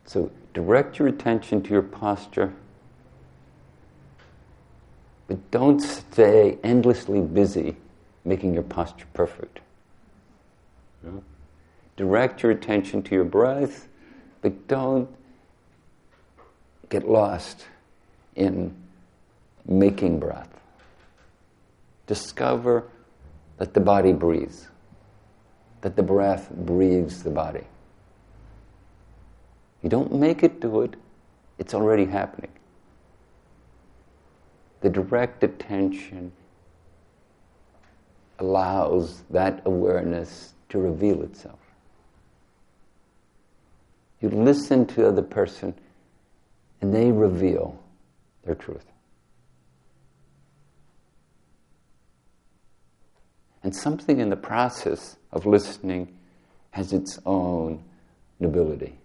So 0.07 0.31
direct 0.55 0.99
your 0.99 1.09
attention 1.09 1.63
to 1.63 1.71
your 1.71 1.83
posture, 1.83 2.55
but 5.27 5.51
don't 5.51 5.81
stay 5.81 6.59
endlessly 6.63 7.21
busy 7.21 7.77
making 8.25 8.55
your 8.55 8.63
posture 8.63 9.07
perfect. 9.13 9.61
Direct 11.97 12.43
your 12.43 12.53
attention 12.53 13.03
to 13.05 13.15
your 13.15 13.25
breath, 13.25 13.89
but 14.43 14.69
don't 14.69 15.09
get 16.89 17.09
lost 17.09 17.67
in 18.37 18.75
making 19.67 20.21
breath. 20.21 20.61
Discover 22.07 22.85
that 23.59 23.75
the 23.75 23.81
body 23.81 24.13
breathes, 24.13 24.69
that 25.81 25.97
the 25.97 26.03
breath 26.03 26.51
breathes 26.51 27.23
the 27.23 27.31
body. 27.31 27.65
You 29.83 29.89
don't 29.89 30.15
make 30.15 30.43
it 30.43 30.61
do 30.61 30.83
it, 30.83 30.97
it's 31.59 31.75
already 31.75 32.07
happening. 32.07 32.51
The 34.81 34.91
direct 34.91 35.43
attention 35.43 36.33
allows 38.39 39.23
that 39.31 39.63
awareness 39.65 40.55
to 40.69 40.79
reveal 40.79 41.23
itself. 41.23 41.59
You 44.21 44.29
listen 44.31 44.87
to 44.87 44.95
the 44.97 45.09
other 45.09 45.23
person 45.23 45.75
and 46.81 46.93
they 46.93 47.11
reveal 47.11 47.79
their 48.45 48.55
truth. 48.55 48.87
And 53.63 53.75
something 53.75 54.21
in 54.21 54.31
the 54.31 54.37
process 54.37 55.17
of 55.33 55.47
listening 55.47 56.17
has 56.71 56.93
its 56.93 57.19
own 57.27 57.83
nobility. 58.39 58.99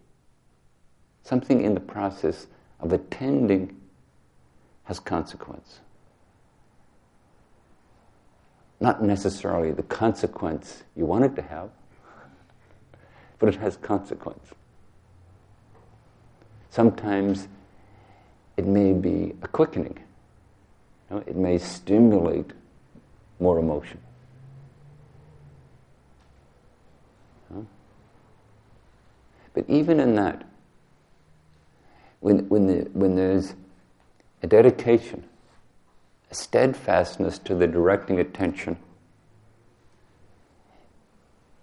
Something 1.24 1.62
in 1.62 1.74
the 1.74 1.80
process 1.80 2.48
of 2.80 2.92
attending 2.94 3.76
has 4.84 5.00
consequence. 5.00 5.80
Not 8.80 9.04
necessarily 9.04 9.72
the 9.72 9.84
consequence 9.84 10.84
you 10.96 11.06
want 11.06 11.24
it 11.26 11.36
to 11.36 11.42
have, 11.42 11.70
but 13.40 13.50
it 13.50 13.56
has 13.56 13.78
consequence. 13.78 14.48
Sometimes 16.70 17.48
it 18.58 18.66
may 18.66 18.94
be 18.94 19.34
a 19.42 19.48
quickening. 19.48 20.00
You 21.10 21.16
know, 21.18 21.24
it 21.28 21.36
may 21.36 21.58
stimulate 21.58 22.52
more 23.40 23.60
emotion. 23.60 24.00
But 29.54 29.66
even 29.68 30.00
in 30.00 30.16
that, 30.16 30.44
when, 32.22 32.48
when, 32.50 32.68
the, 32.68 32.90
when 32.94 33.16
there's 33.16 33.54
a 34.42 34.48
dedication, 34.48 35.24
a 36.30 36.36
steadfastness 36.36 37.38
to 37.40 37.56
the 37.56 37.68
directing 37.68 38.20
attention, 38.20 38.78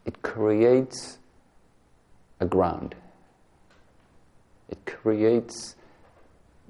it 0.05 0.21
creates 0.23 1.19
a 2.41 2.45
ground. 2.47 2.95
It 4.69 4.85
creates 4.85 5.77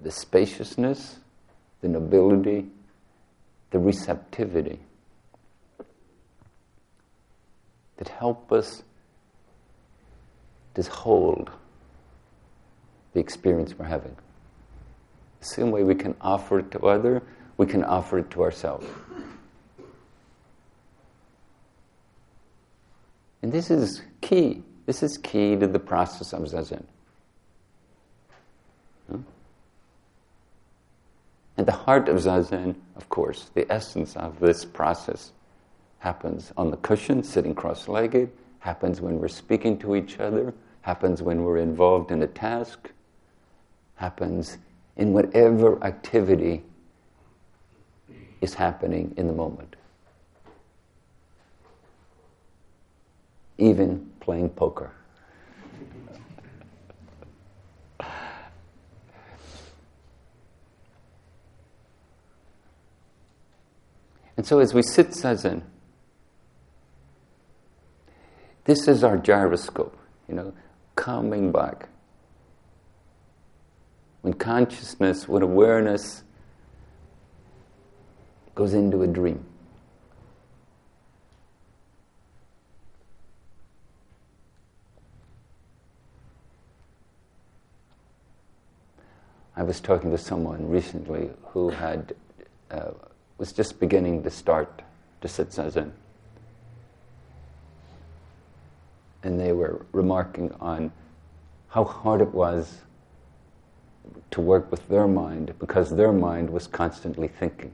the 0.00 0.10
spaciousness, 0.10 1.16
the 1.80 1.88
nobility, 1.88 2.66
the 3.70 3.78
receptivity 3.78 4.78
that 7.96 8.08
help 8.08 8.52
us 8.52 8.82
just 10.76 10.88
hold 10.88 11.50
the 13.18 13.24
experience 13.24 13.76
we're 13.76 13.84
having. 13.84 14.14
The 15.40 15.46
same 15.46 15.72
way 15.72 15.82
we 15.82 15.96
can 15.96 16.14
offer 16.20 16.60
it 16.60 16.70
to 16.70 16.78
other, 16.86 17.20
we 17.56 17.66
can 17.66 17.82
offer 17.82 18.20
it 18.20 18.30
to 18.30 18.44
ourselves. 18.44 18.86
And 23.42 23.50
this 23.50 23.72
is 23.72 24.02
key. 24.20 24.62
This 24.86 25.02
is 25.02 25.18
key 25.18 25.56
to 25.56 25.66
the 25.66 25.80
process 25.80 26.32
of 26.32 26.42
zazen. 26.42 26.84
And 31.56 31.66
the 31.66 31.72
heart 31.72 32.08
of 32.08 32.18
zazen, 32.18 32.76
of 32.94 33.08
course, 33.08 33.50
the 33.54 33.66
essence 33.68 34.14
of 34.14 34.38
this 34.38 34.64
process 34.64 35.32
happens 35.98 36.52
on 36.56 36.70
the 36.70 36.76
cushion, 36.76 37.24
sitting 37.24 37.56
cross 37.56 37.88
legged, 37.88 38.30
happens 38.60 39.00
when 39.00 39.18
we're 39.18 39.26
speaking 39.26 39.76
to 39.78 39.96
each 39.96 40.20
other, 40.20 40.54
happens 40.82 41.20
when 41.20 41.42
we're 41.42 41.58
involved 41.58 42.12
in 42.12 42.22
a 42.22 42.28
task, 42.28 42.92
happens 43.98 44.58
in 44.96 45.12
whatever 45.12 45.82
activity 45.84 46.62
is 48.40 48.54
happening 48.54 49.12
in 49.16 49.26
the 49.26 49.32
moment. 49.32 49.74
Even 53.58 54.08
playing 54.20 54.50
poker. 54.50 54.92
and 64.36 64.46
so 64.46 64.60
as 64.60 64.72
we 64.72 64.82
sit 64.82 65.08
zazen, 65.08 65.62
this 68.64 68.86
is 68.86 69.02
our 69.02 69.18
gyroscope, 69.18 69.98
you 70.28 70.36
know, 70.36 70.54
coming 70.94 71.50
back 71.50 71.88
when 74.22 74.32
consciousness, 74.34 75.28
when 75.28 75.42
awareness 75.42 76.22
goes 78.54 78.74
into 78.74 79.02
a 79.02 79.06
dream. 79.06 79.44
I 89.56 89.62
was 89.62 89.80
talking 89.80 90.10
to 90.12 90.18
someone 90.18 90.68
recently 90.68 91.30
who 91.46 91.70
had 91.70 92.14
uh, 92.70 92.90
was 93.38 93.52
just 93.52 93.80
beginning 93.80 94.22
to 94.22 94.30
start 94.30 94.82
to 95.20 95.26
sit 95.28 95.50
zazen, 95.50 95.90
and 99.24 99.40
they 99.40 99.52
were 99.52 99.84
remarking 99.92 100.54
on 100.60 100.92
how 101.68 101.84
hard 101.84 102.20
it 102.20 102.32
was 102.32 102.82
to 104.30 104.40
work 104.40 104.70
with 104.70 104.86
their 104.88 105.06
mind 105.06 105.54
because 105.58 105.90
their 105.90 106.12
mind 106.12 106.50
was 106.50 106.66
constantly 106.66 107.28
thinking. 107.28 107.72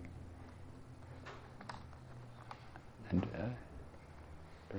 And, 3.10 3.26
uh, 3.34 4.78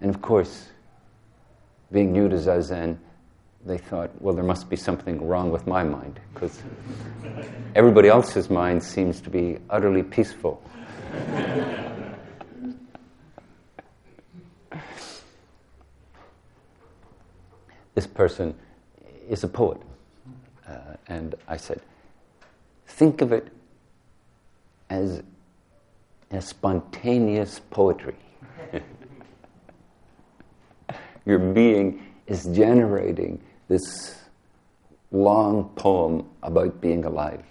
and 0.00 0.10
of 0.14 0.20
course, 0.20 0.68
being 1.92 2.12
new 2.12 2.28
to 2.28 2.36
Zazen, 2.36 2.98
they 3.64 3.78
thought, 3.78 4.10
well, 4.20 4.34
there 4.34 4.44
must 4.44 4.68
be 4.68 4.76
something 4.76 5.26
wrong 5.26 5.50
with 5.50 5.66
my 5.66 5.82
mind 5.82 6.20
because 6.32 6.62
everybody 7.74 8.08
else's 8.08 8.50
mind 8.50 8.82
seems 8.82 9.20
to 9.22 9.30
be 9.30 9.58
utterly 9.70 10.02
peaceful. 10.02 10.62
This 17.94 18.06
person 18.06 18.54
is 19.28 19.44
a 19.44 19.48
poet. 19.48 19.80
Uh, 20.66 20.96
and 21.08 21.34
I 21.48 21.56
said, 21.56 21.80
think 22.86 23.20
of 23.20 23.32
it 23.32 23.48
as 24.90 25.22
a 26.30 26.40
spontaneous 26.40 27.60
poetry. 27.70 28.16
Your 31.26 31.38
being 31.38 32.04
is 32.26 32.44
generating 32.46 33.40
this 33.68 34.18
long 35.12 35.70
poem 35.76 36.28
about 36.42 36.80
being 36.80 37.04
alive. 37.04 37.44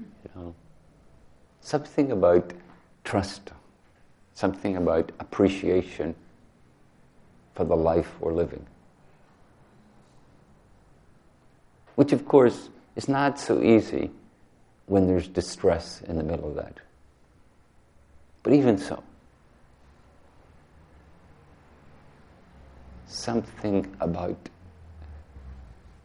you 0.00 0.30
know, 0.34 0.54
something 1.60 2.12
about 2.12 2.52
trust 3.04 3.52
something 4.36 4.76
about 4.76 5.10
appreciation 5.18 6.14
for 7.56 7.64
the 7.64 7.76
life 7.76 8.08
we're 8.20 8.32
living. 8.32 8.64
which 11.96 12.12
of 12.12 12.24
course 12.26 12.68
is 12.94 13.08
not 13.08 13.40
so 13.40 13.62
easy 13.62 14.10
when 14.86 15.06
there's 15.06 15.26
distress 15.26 16.02
in 16.02 16.16
the 16.16 16.22
middle 16.22 16.48
of 16.48 16.54
that. 16.54 16.78
But 18.42 18.52
even 18.52 18.78
so, 18.78 19.02
something 23.08 23.92
about 23.98 24.36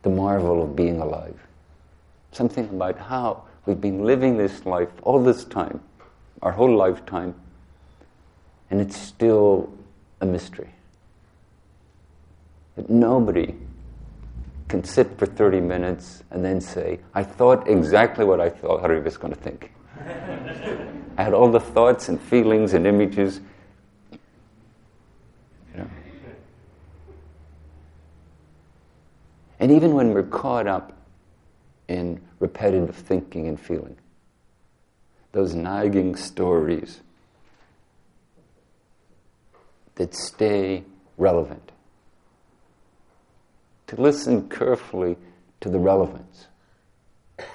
the 0.01 0.09
marvel 0.09 0.63
of 0.63 0.75
being 0.75 0.99
alive, 0.99 1.39
something 2.31 2.67
about 2.69 2.97
how 2.97 3.43
we've 3.65 3.79
been 3.79 4.03
living 4.03 4.37
this 4.37 4.65
life 4.65 4.89
all 5.03 5.21
this 5.21 5.45
time, 5.45 5.79
our 6.41 6.51
whole 6.51 6.75
lifetime, 6.75 7.35
and 8.71 8.79
it's 8.79 8.97
still 8.97 9.69
a 10.21 10.25
mystery. 10.25 10.69
That 12.77 12.89
nobody 12.89 13.53
can 14.69 14.83
sit 14.85 15.19
for 15.19 15.25
30 15.25 15.59
minutes 15.59 16.23
and 16.31 16.43
then 16.43 16.61
say, 16.61 17.01
I 17.13 17.23
thought 17.23 17.67
exactly 17.67 18.23
what 18.23 18.39
I 18.39 18.49
thought 18.49 18.89
I 18.89 18.99
was 18.99 19.17
going 19.17 19.33
to 19.33 19.39
think. 19.39 19.73
I 21.17 21.23
had 21.23 21.33
all 21.33 21.51
the 21.51 21.59
thoughts 21.59 22.07
and 22.07 22.19
feelings 22.19 22.73
and 22.73 22.87
images. 22.87 23.41
You 24.11 24.17
know? 25.81 25.89
And 29.59 29.71
even 29.71 29.93
when 29.93 30.13
we're 30.13 30.23
caught 30.23 30.65
up 30.65 30.93
in 31.89 32.21
repetitive 32.39 32.95
thinking 32.95 33.49
and 33.49 33.59
feeling, 33.59 33.97
those 35.33 35.53
nagging 35.53 36.15
stories 36.15 37.01
that 40.01 40.15
stay 40.15 40.83
relevant 41.15 41.71
to 43.85 44.01
listen 44.01 44.49
carefully 44.49 45.15
to 45.59 45.69
the 45.69 45.77
relevance. 45.77 46.47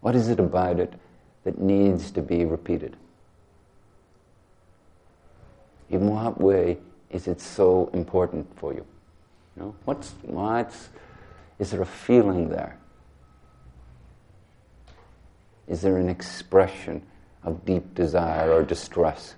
What 0.00 0.16
is 0.16 0.28
it 0.28 0.40
about 0.40 0.80
it 0.80 0.92
that 1.44 1.58
needs 1.58 2.10
to 2.12 2.22
be 2.22 2.44
repeated? 2.44 2.96
In 5.90 6.08
what 6.08 6.40
way 6.40 6.78
is 7.10 7.28
it 7.28 7.40
so 7.40 7.90
important 7.92 8.46
for 8.58 8.72
you? 8.72 8.86
you 9.56 9.62
know, 9.62 9.74
what's, 9.84 10.14
what's, 10.22 10.88
is 11.58 11.72
there 11.72 11.82
a 11.82 11.86
feeling 11.86 12.48
there? 12.48 12.78
Is 15.66 15.82
there 15.82 15.98
an 15.98 16.08
expression 16.08 17.02
of 17.48 17.64
deep 17.64 17.94
desire 17.94 18.52
or 18.52 18.62
distress? 18.62 19.34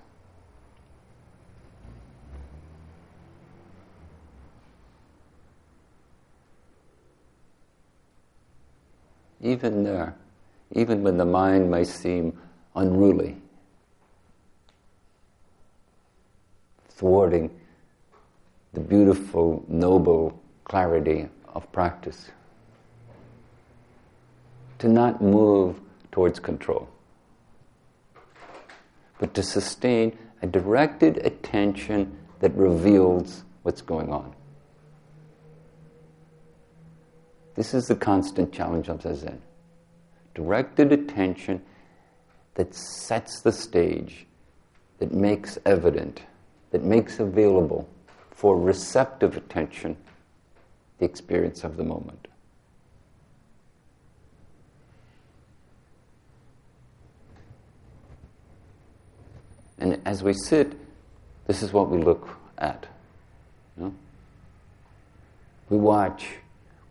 even 9.41 9.83
there, 9.83 10.15
even 10.71 11.03
when 11.03 11.17
the 11.17 11.25
mind 11.25 11.69
may 11.69 11.83
seem 11.83 12.37
unruly, 12.75 13.35
thwarting 16.89 17.49
the 18.73 18.79
beautiful, 18.79 19.65
noble 19.67 20.39
clarity 20.63 21.27
of 21.53 21.69
practice. 21.71 22.31
To 24.79 24.87
not 24.87 25.21
move 25.21 25.79
towards 26.11 26.39
control, 26.39 26.87
but 29.21 29.35
to 29.35 29.43
sustain 29.43 30.17
a 30.41 30.47
directed 30.47 31.17
attention 31.17 32.17
that 32.39 32.51
reveals 32.55 33.43
what's 33.61 33.83
going 33.83 34.11
on. 34.11 34.33
This 37.53 37.75
is 37.75 37.87
the 37.87 37.95
constant 37.95 38.51
challenge 38.51 38.89
of 38.89 39.01
Zazen. 39.01 39.37
Directed 40.33 40.91
attention 40.91 41.61
that 42.55 42.73
sets 42.73 43.41
the 43.41 43.51
stage, 43.51 44.25
that 44.97 45.13
makes 45.13 45.59
evident, 45.67 46.23
that 46.71 46.83
makes 46.83 47.19
available 47.19 47.87
for 48.31 48.59
receptive 48.59 49.37
attention 49.37 49.95
the 50.97 51.05
experience 51.05 51.63
of 51.63 51.77
the 51.77 51.83
moment. 51.83 52.27
And 59.81 59.99
as 60.05 60.21
we 60.21 60.33
sit, 60.33 60.73
this 61.47 61.63
is 61.63 61.73
what 61.73 61.89
we 61.89 61.97
look 61.97 62.29
at. 62.59 62.85
You 63.75 63.83
know? 63.85 63.93
We 65.69 65.77
watch 65.77 66.27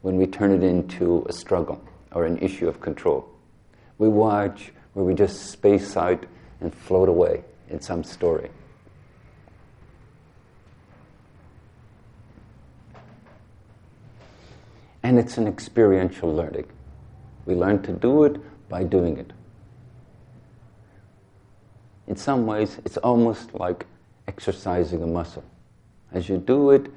when 0.02 0.16
we 0.16 0.26
turn 0.26 0.50
it 0.50 0.64
into 0.64 1.24
a 1.28 1.32
struggle 1.32 1.80
or 2.10 2.26
an 2.26 2.38
issue 2.38 2.66
of 2.66 2.80
control. 2.80 3.28
We 3.98 4.08
watch 4.08 4.72
where 4.94 5.04
we 5.04 5.14
just 5.14 5.50
space 5.52 5.96
out 5.96 6.26
and 6.60 6.74
float 6.74 7.08
away 7.08 7.44
in 7.68 7.80
some 7.80 8.02
story. 8.02 8.50
And 15.04 15.16
it's 15.16 15.38
an 15.38 15.46
experiential 15.46 16.34
learning. 16.34 16.66
We 17.46 17.54
learn 17.54 17.82
to 17.84 17.92
do 17.92 18.24
it 18.24 18.68
by 18.68 18.82
doing 18.82 19.16
it. 19.16 19.32
In 22.10 22.16
some 22.16 22.44
ways, 22.44 22.76
it's 22.84 22.96
almost 22.96 23.54
like 23.54 23.86
exercising 24.26 25.00
a 25.00 25.06
muscle. 25.06 25.44
As 26.10 26.28
you 26.28 26.38
do 26.38 26.70
it, 26.72 26.90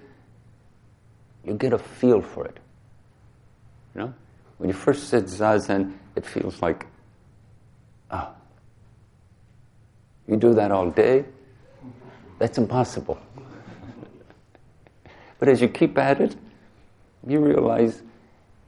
you 1.45 1.53
get 1.53 1.71
a 1.71 1.77
feel 1.77 2.19
for 2.19 2.47
it. 2.47 2.57
You 3.93 4.01
know? 4.01 4.13
When 4.57 4.69
you 4.69 4.73
first 4.73 5.09
sit 5.09 5.25
zazen, 5.25 5.93
it 6.15 6.25
feels 6.25 6.63
like, 6.63 6.87
ah, 8.09 8.31
oh, 8.31 8.41
you 10.27 10.35
do 10.35 10.55
that 10.55 10.71
all 10.71 10.89
day? 10.89 11.25
That's 12.39 12.57
impossible. 12.57 13.19
but 15.37 15.47
as 15.47 15.61
you 15.61 15.67
keep 15.67 15.95
at 15.99 16.21
it, 16.21 16.35
you 17.27 17.39
realize 17.39 18.01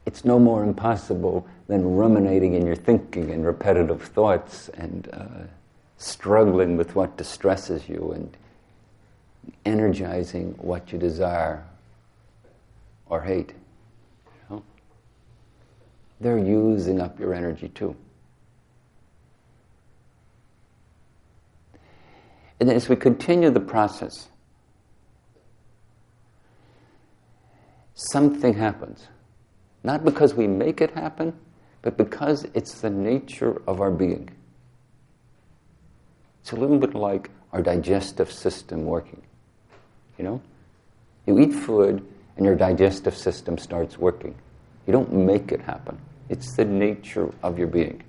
it's 0.06 0.24
no 0.24 0.38
more 0.38 0.64
impossible 0.64 1.48
than 1.68 1.96
ruminating 1.96 2.54
in 2.54 2.68
your 2.68 2.76
thinking 2.76 3.32
and 3.32 3.44
repetitive 3.44 4.04
thoughts 4.04 4.70
and 4.76 5.10
uh, 5.12 5.48
struggling 5.98 6.78
with 6.78 6.96
what 6.96 7.18
distresses 7.18 7.88
you 7.88 8.12
and 8.12 8.38
energizing 9.66 10.54
what 10.58 10.92
you 10.92 10.98
desire 10.98 11.66
or 13.08 13.22
hate 13.22 13.54
they're 16.20 16.38
using 16.38 17.02
up 17.02 17.20
your 17.20 17.34
energy 17.34 17.70
too. 17.70 17.96
And 22.60 22.70
as 22.70 22.88
we 22.88 22.96
continue 22.96 23.50
the 23.50 23.60
process, 23.60 24.30
something 27.94 28.54
happens. 28.54 29.08
Not 29.84 30.06
because 30.06 30.34
we 30.34 30.48
make 30.48 30.82
it 30.82 30.92
happen, 30.92 31.38
but 31.82 31.98
because 31.98 32.46
it's 32.54 32.82
the 32.82 32.90
nature 32.90 33.62
of 33.68 33.82
our 33.82 33.92
being. 33.92 34.30
It's 36.46 36.52
a 36.52 36.58
little 36.58 36.78
bit 36.78 36.94
like 36.94 37.32
our 37.54 37.64
digestive 37.64 38.32
system 38.32 38.86
working. 38.86 39.24
You 40.20 40.26
know? 40.26 40.42
You 41.26 41.40
eat 41.40 41.52
food 41.52 42.06
and 42.38 42.46
your 42.46 42.54
digestive 42.54 43.18
system 43.18 43.58
starts 43.58 43.98
working. 43.98 44.36
You 44.86 44.94
don't 44.94 45.12
make 45.12 45.52
it 45.52 45.62
happen. 45.62 45.98
It's 46.30 46.56
the 46.56 46.64
nature 46.64 47.34
of 47.42 47.58
your 47.58 47.66
being. 47.66 48.04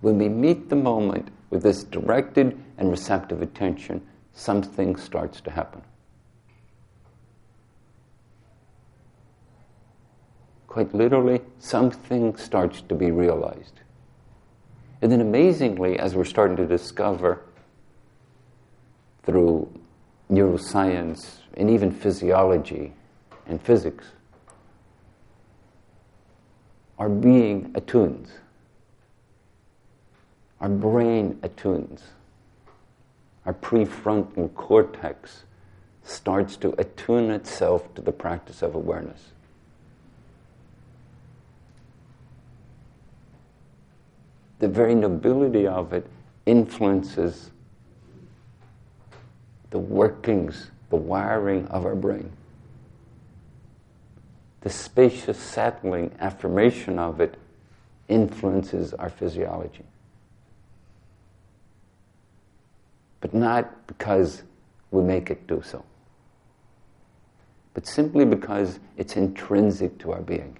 When 0.00 0.16
we 0.16 0.30
meet 0.30 0.70
the 0.70 0.76
moment 0.76 1.28
with 1.50 1.62
this 1.62 1.84
directed 1.84 2.58
and 2.78 2.90
receptive 2.90 3.42
attention, 3.42 4.00
something 4.32 4.96
starts 4.96 5.42
to 5.42 5.50
happen. 5.50 5.82
Quite 10.68 10.94
literally, 10.94 11.42
something 11.58 12.34
starts 12.36 12.80
to 12.80 12.94
be 12.94 13.10
realized. 13.10 13.80
And 15.04 15.12
then 15.12 15.20
amazingly, 15.20 15.98
as 15.98 16.14
we're 16.14 16.24
starting 16.24 16.56
to 16.56 16.66
discover 16.66 17.42
through 19.22 19.70
neuroscience 20.30 21.40
and 21.58 21.68
even 21.68 21.90
physiology 21.90 22.94
and 23.46 23.60
physics, 23.60 24.06
our 26.98 27.10
being 27.10 27.70
attunes. 27.74 28.30
Our 30.62 30.70
brain 30.70 31.38
attunes. 31.42 32.00
Our 33.44 33.52
prefrontal 33.52 34.54
cortex 34.54 35.44
starts 36.02 36.56
to 36.56 36.74
attune 36.80 37.30
itself 37.30 37.94
to 37.96 38.00
the 38.00 38.12
practice 38.12 38.62
of 38.62 38.74
awareness. 38.74 39.33
The 44.64 44.70
very 44.70 44.94
nobility 44.94 45.66
of 45.66 45.92
it 45.92 46.06
influences 46.46 47.50
the 49.68 49.78
workings, 49.78 50.70
the 50.88 50.96
wiring 50.96 51.68
of 51.68 51.84
our 51.84 51.94
brain. 51.94 52.32
The 54.62 54.70
spacious, 54.70 55.36
settling 55.38 56.12
affirmation 56.18 56.98
of 56.98 57.20
it 57.20 57.36
influences 58.08 58.94
our 58.94 59.10
physiology. 59.10 59.84
But 63.20 63.34
not 63.34 63.86
because 63.86 64.44
we 64.90 65.02
make 65.02 65.30
it 65.30 65.46
do 65.46 65.60
so, 65.62 65.84
but 67.74 67.86
simply 67.86 68.24
because 68.24 68.80
it's 68.96 69.14
intrinsic 69.14 69.98
to 69.98 70.12
our 70.12 70.22
being. 70.22 70.56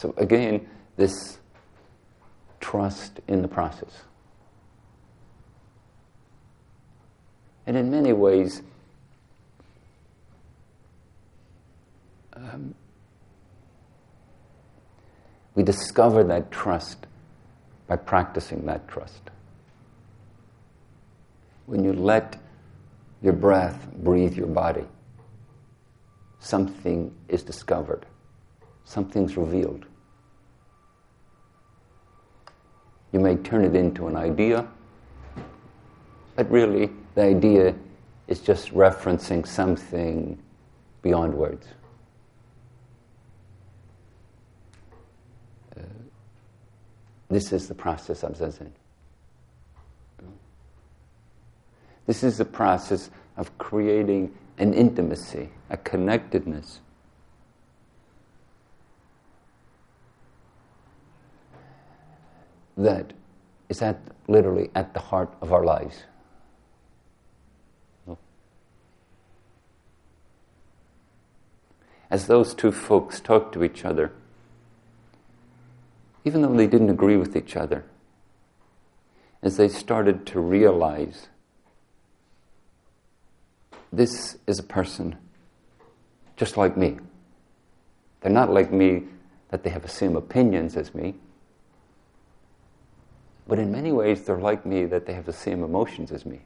So 0.00 0.14
again, 0.16 0.66
this 0.96 1.38
trust 2.58 3.20
in 3.28 3.42
the 3.42 3.48
process. 3.48 3.92
And 7.66 7.76
in 7.76 7.90
many 7.90 8.14
ways, 8.14 8.62
um, 12.32 12.74
we 15.54 15.64
discover 15.64 16.24
that 16.24 16.50
trust 16.50 17.06
by 17.86 17.96
practicing 17.96 18.64
that 18.64 18.88
trust. 18.88 19.28
When 21.66 21.84
you 21.84 21.92
let 21.92 22.40
your 23.20 23.34
breath 23.34 23.86
breathe 23.98 24.32
your 24.32 24.46
body, 24.46 24.86
something 26.38 27.14
is 27.28 27.42
discovered, 27.42 28.06
something's 28.86 29.36
revealed. 29.36 29.84
You 33.12 33.20
may 33.20 33.36
turn 33.36 33.64
it 33.64 33.74
into 33.74 34.06
an 34.06 34.16
idea, 34.16 34.66
but 36.36 36.50
really 36.50 36.90
the 37.14 37.22
idea 37.22 37.74
is 38.28 38.40
just 38.40 38.72
referencing 38.72 39.46
something 39.46 40.38
beyond 41.02 41.34
words. 41.34 41.66
Uh, 45.76 45.82
this 47.28 47.52
is 47.52 47.66
the 47.66 47.74
process 47.74 48.22
of 48.22 48.36
Zazen. 48.36 48.70
This 52.06 52.22
is 52.22 52.38
the 52.38 52.44
process 52.44 53.10
of 53.36 53.56
creating 53.58 54.32
an 54.58 54.74
intimacy, 54.74 55.48
a 55.70 55.76
connectedness 55.76 56.80
that 62.84 63.12
is 63.68 63.82
at 63.82 64.00
literally 64.28 64.70
at 64.74 64.94
the 64.94 65.00
heart 65.00 65.32
of 65.40 65.52
our 65.52 65.64
lives. 65.64 66.04
As 72.10 72.26
those 72.26 72.54
two 72.54 72.72
folks 72.72 73.20
talked 73.20 73.52
to 73.52 73.62
each 73.62 73.84
other, 73.84 74.12
even 76.24 76.42
though 76.42 76.54
they 76.54 76.66
didn't 76.66 76.90
agree 76.90 77.16
with 77.16 77.36
each 77.36 77.56
other, 77.56 77.84
as 79.42 79.56
they 79.56 79.68
started 79.68 80.26
to 80.26 80.40
realize 80.40 81.28
this 83.92 84.36
is 84.46 84.58
a 84.58 84.64
person 84.64 85.16
just 86.36 86.56
like 86.56 86.76
me. 86.76 86.98
They're 88.20 88.32
not 88.32 88.52
like 88.52 88.72
me 88.72 89.04
that 89.50 89.62
they 89.62 89.70
have 89.70 89.82
the 89.82 89.88
same 89.88 90.16
opinions 90.16 90.76
as 90.76 90.94
me. 90.94 91.14
But 93.46 93.58
in 93.58 93.72
many 93.72 93.92
ways, 93.92 94.22
they're 94.22 94.38
like 94.38 94.64
me 94.64 94.86
that 94.86 95.06
they 95.06 95.12
have 95.12 95.26
the 95.26 95.32
same 95.32 95.64
emotions 95.64 96.12
as 96.12 96.24
me. 96.24 96.40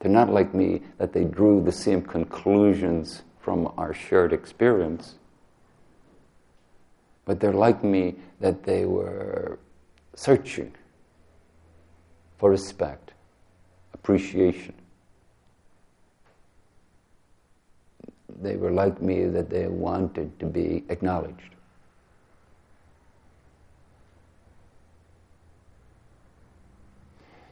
They're 0.00 0.12
not 0.12 0.30
like 0.30 0.54
me 0.54 0.82
that 0.98 1.12
they 1.12 1.24
drew 1.24 1.62
the 1.62 1.72
same 1.72 2.02
conclusions 2.02 3.22
from 3.40 3.72
our 3.76 3.92
shared 3.92 4.32
experience. 4.32 5.16
But 7.24 7.40
they're 7.40 7.52
like 7.52 7.82
me 7.82 8.14
that 8.38 8.62
they 8.62 8.84
were 8.84 9.58
searching 10.14 10.72
for 12.38 12.50
respect, 12.50 13.14
appreciation. 13.94 14.74
They 18.40 18.56
were 18.56 18.70
like 18.70 19.02
me 19.02 19.24
that 19.24 19.50
they 19.50 19.66
wanted 19.66 20.38
to 20.38 20.46
be 20.46 20.84
acknowledged. 20.88 21.55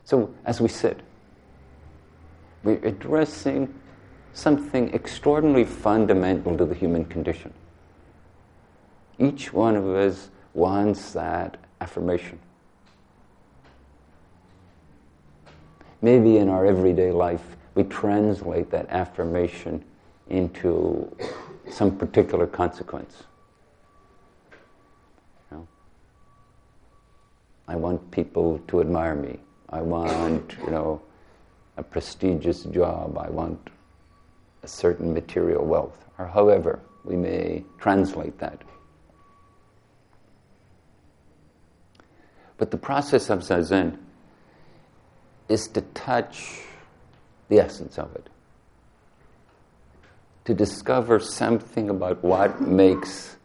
So, 0.04 0.34
as 0.44 0.60
we 0.60 0.68
sit, 0.68 1.00
we're 2.62 2.84
addressing 2.84 3.72
something 4.32 4.92
extraordinarily 4.92 5.64
fundamental 5.64 6.56
to 6.56 6.64
the 6.64 6.74
human 6.74 7.04
condition. 7.04 7.52
Each 9.18 9.52
one 9.52 9.76
of 9.76 9.86
us 9.86 10.30
wants 10.52 11.12
that 11.12 11.56
affirmation. 11.80 12.38
Maybe 16.02 16.36
in 16.36 16.48
our 16.48 16.66
everyday 16.66 17.10
life, 17.12 17.56
we 17.74 17.84
translate 17.84 18.70
that 18.70 18.88
affirmation 18.90 19.84
into 20.28 21.16
some 21.70 21.96
particular 21.96 22.46
consequence. 22.46 23.22
You 25.50 25.56
know? 25.56 25.68
I 27.68 27.76
want 27.76 28.10
people 28.10 28.60
to 28.68 28.80
admire 28.80 29.14
me. 29.14 29.38
I 29.70 29.80
want, 29.82 30.56
you 30.64 30.70
know, 30.70 31.02
a 31.76 31.82
prestigious 31.82 32.64
job. 32.64 33.18
I 33.18 33.28
want 33.30 33.58
a 34.62 34.68
certain 34.68 35.12
material 35.12 35.64
wealth, 35.64 36.04
or 36.18 36.26
however 36.26 36.80
we 37.04 37.16
may 37.16 37.64
translate 37.78 38.38
that. 38.38 38.62
But 42.56 42.70
the 42.70 42.76
process 42.76 43.30
of 43.30 43.40
zazen 43.40 43.98
is 45.48 45.68
to 45.68 45.80
touch 45.80 46.60
the 47.48 47.58
essence 47.58 47.98
of 47.98 48.14
it, 48.14 48.28
to 50.44 50.54
discover 50.54 51.18
something 51.20 51.90
about 51.90 52.22
what 52.22 52.60
makes 52.60 53.36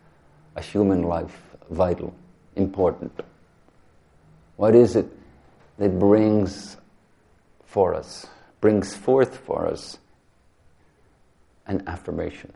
a 0.56 0.62
human 0.62 1.04
life 1.04 1.42
vital, 1.70 2.14
important. 2.56 3.20
What 4.56 4.76
is 4.76 4.96
it 4.96 5.08
that 5.80 5.98
brings 5.98 6.78
for 7.64 7.96
us, 7.96 8.28
brings 8.62 8.96
forth 8.96 9.38
for 9.38 9.66
us 9.66 9.98
an 11.66 11.84
affirmation. 11.88 12.54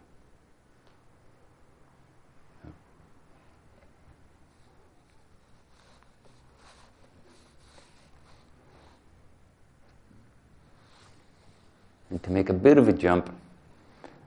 And 12.09 12.21
to 12.23 12.31
make 12.31 12.49
a 12.49 12.53
bit 12.53 12.77
of 12.77 12.89
a 12.89 12.93
jump, 12.93 13.33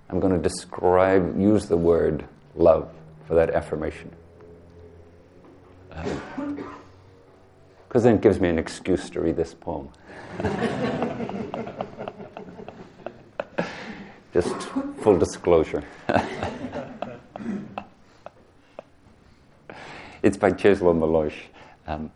I'm 0.09 0.19
going 0.19 0.33
to 0.33 0.43
describe, 0.43 1.39
use 1.39 1.67
the 1.67 1.77
word 1.77 2.25
love 2.57 2.91
for 3.29 3.35
that 3.35 3.51
affirmation. 3.51 4.11
Because 7.89 8.03
then 8.03 8.17
it 8.17 8.21
gives 8.21 8.41
me 8.41 8.49
an 8.49 8.59
excuse 8.59 9.09
to 9.11 9.21
read 9.21 9.37
this 9.37 9.55
poem. 9.55 9.89
Just 14.33 14.55
full 15.01 15.19
disclosure. 15.19 15.85
it's 20.23 20.37
by 20.37 20.53
Czesław 20.53 20.95
Miłosz. 20.97 21.49
Um, 21.87 22.11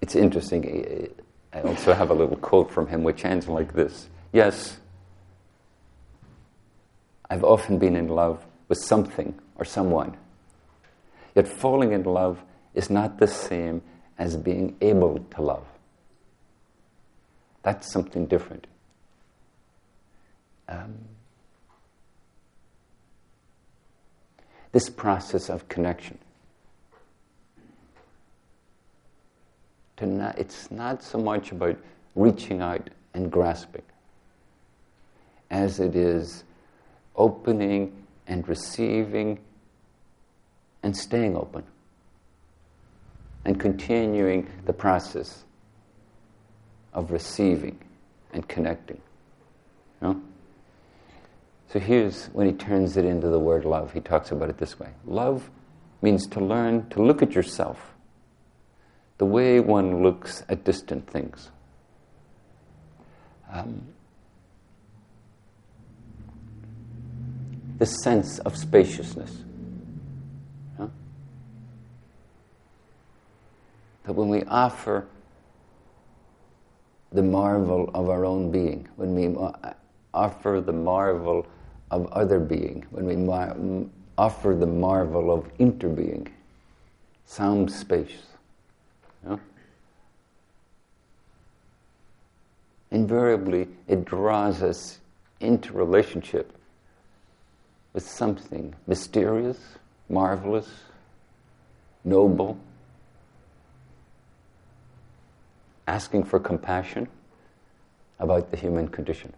it's 0.00 0.14
interesting. 0.16 1.10
I 1.52 1.60
also 1.60 1.92
have 1.92 2.10
a 2.10 2.14
little 2.14 2.36
quote 2.36 2.70
from 2.70 2.86
him 2.86 3.02
which 3.02 3.24
ends 3.26 3.48
like 3.48 3.74
this 3.74 4.08
Yes, 4.32 4.78
I've 7.28 7.44
often 7.44 7.78
been 7.78 7.96
in 7.96 8.08
love 8.08 8.44
with 8.68 8.78
something 8.78 9.38
or 9.56 9.66
someone 9.66 10.16
Yet 11.34 11.48
falling 11.48 11.92
in 11.92 12.02
love 12.04 12.42
is 12.74 12.90
not 12.90 13.18
the 13.18 13.26
same 13.26 13.82
as 14.18 14.36
being 14.36 14.76
able 14.80 15.18
to 15.18 15.42
love. 15.42 15.66
That's 17.62 17.90
something 17.90 18.26
different. 18.26 18.66
Um, 20.68 20.94
this 24.72 24.88
process 24.88 25.48
of 25.48 25.68
connection. 25.68 26.18
Not, 30.00 30.36
it's 30.36 30.68
not 30.68 31.04
so 31.04 31.18
much 31.18 31.52
about 31.52 31.78
reaching 32.16 32.60
out 32.60 32.90
and 33.14 33.30
grasping 33.30 33.84
as 35.48 35.78
it 35.78 35.94
is 35.94 36.42
opening 37.14 38.04
and 38.26 38.48
receiving 38.48 39.38
and 40.82 40.96
staying 40.96 41.36
open 41.36 41.64
and 43.44 43.58
continuing 43.58 44.48
the 44.66 44.72
process 44.72 45.44
of 46.92 47.10
receiving 47.10 47.78
and 48.32 48.46
connecting. 48.48 49.00
So 51.72 51.78
here's 51.78 52.26
when 52.26 52.46
he 52.46 52.52
turns 52.52 52.98
it 52.98 53.06
into 53.06 53.28
the 53.28 53.38
word 53.38 53.64
love. 53.64 53.94
He 53.94 54.00
talks 54.00 54.30
about 54.30 54.50
it 54.50 54.58
this 54.58 54.78
way 54.78 54.90
Love 55.06 55.50
means 56.02 56.26
to 56.26 56.40
learn 56.40 56.86
to 56.90 57.02
look 57.02 57.22
at 57.22 57.32
yourself 57.32 57.94
the 59.16 59.24
way 59.24 59.58
one 59.58 60.02
looks 60.02 60.44
at 60.50 60.64
distant 60.64 61.08
things. 61.08 61.50
Um, 63.50 63.86
the 67.78 67.86
sense 67.86 68.38
of 68.40 68.56
spaciousness. 68.56 69.42
That 74.04 74.14
when 74.14 74.28
we 74.28 74.42
offer 74.44 75.06
the 77.12 77.22
marvel 77.22 77.90
of 77.94 78.08
our 78.08 78.24
own 78.24 78.50
being, 78.50 78.88
when 78.96 79.14
we 79.14 79.36
uh, 79.36 79.74
offer 80.14 80.62
the 80.64 80.72
marvel 80.72 81.46
of 81.90 82.06
other 82.12 82.40
being, 82.40 82.84
when 82.90 83.06
we 83.06 83.16
mar- 83.16 83.56
offer 84.18 84.54
the 84.54 84.66
marvel 84.66 85.30
of 85.30 85.56
interbeing, 85.58 86.28
sound 87.26 87.70
space. 87.70 88.32
Invariably, 92.92 93.68
it 93.88 94.04
draws 94.04 94.62
us 94.62 95.00
into 95.40 95.72
relationship 95.72 96.52
with 97.94 98.06
something 98.06 98.74
mysterious, 98.86 99.58
marvelous, 100.10 100.68
noble, 102.04 102.58
asking 105.86 106.24
for 106.24 106.38
compassion 106.38 107.08
about 108.18 108.50
the 108.50 108.56
human 108.56 108.88
condition. 108.88 109.32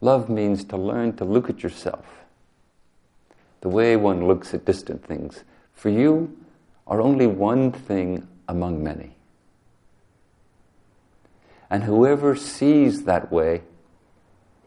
Love 0.00 0.28
means 0.28 0.64
to 0.64 0.76
learn 0.76 1.14
to 1.16 1.24
look 1.24 1.50
at 1.50 1.62
yourself 1.62 2.20
the 3.60 3.68
way 3.68 3.96
one 3.96 4.26
looks 4.26 4.54
at 4.54 4.64
distant 4.64 5.04
things. 5.04 5.44
For 5.74 5.88
you 5.90 6.36
are 6.86 7.00
only 7.00 7.26
one 7.26 7.72
thing 7.72 8.26
among 8.48 8.82
many. 8.82 9.16
And 11.68 11.84
whoever 11.84 12.34
sees 12.34 13.04
that 13.04 13.30
way 13.30 13.62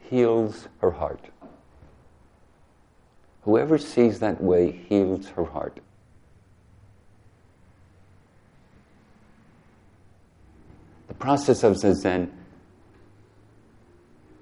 heals 0.10 0.68
her 0.80 0.92
heart. 0.92 1.26
Whoever 3.42 3.78
sees 3.78 4.20
that 4.20 4.42
way 4.42 4.72
heals 4.72 5.30
her 5.30 5.44
heart. 5.44 5.80
The 11.14 11.20
process 11.20 11.64
of 11.64 11.74
Zazen 11.76 12.32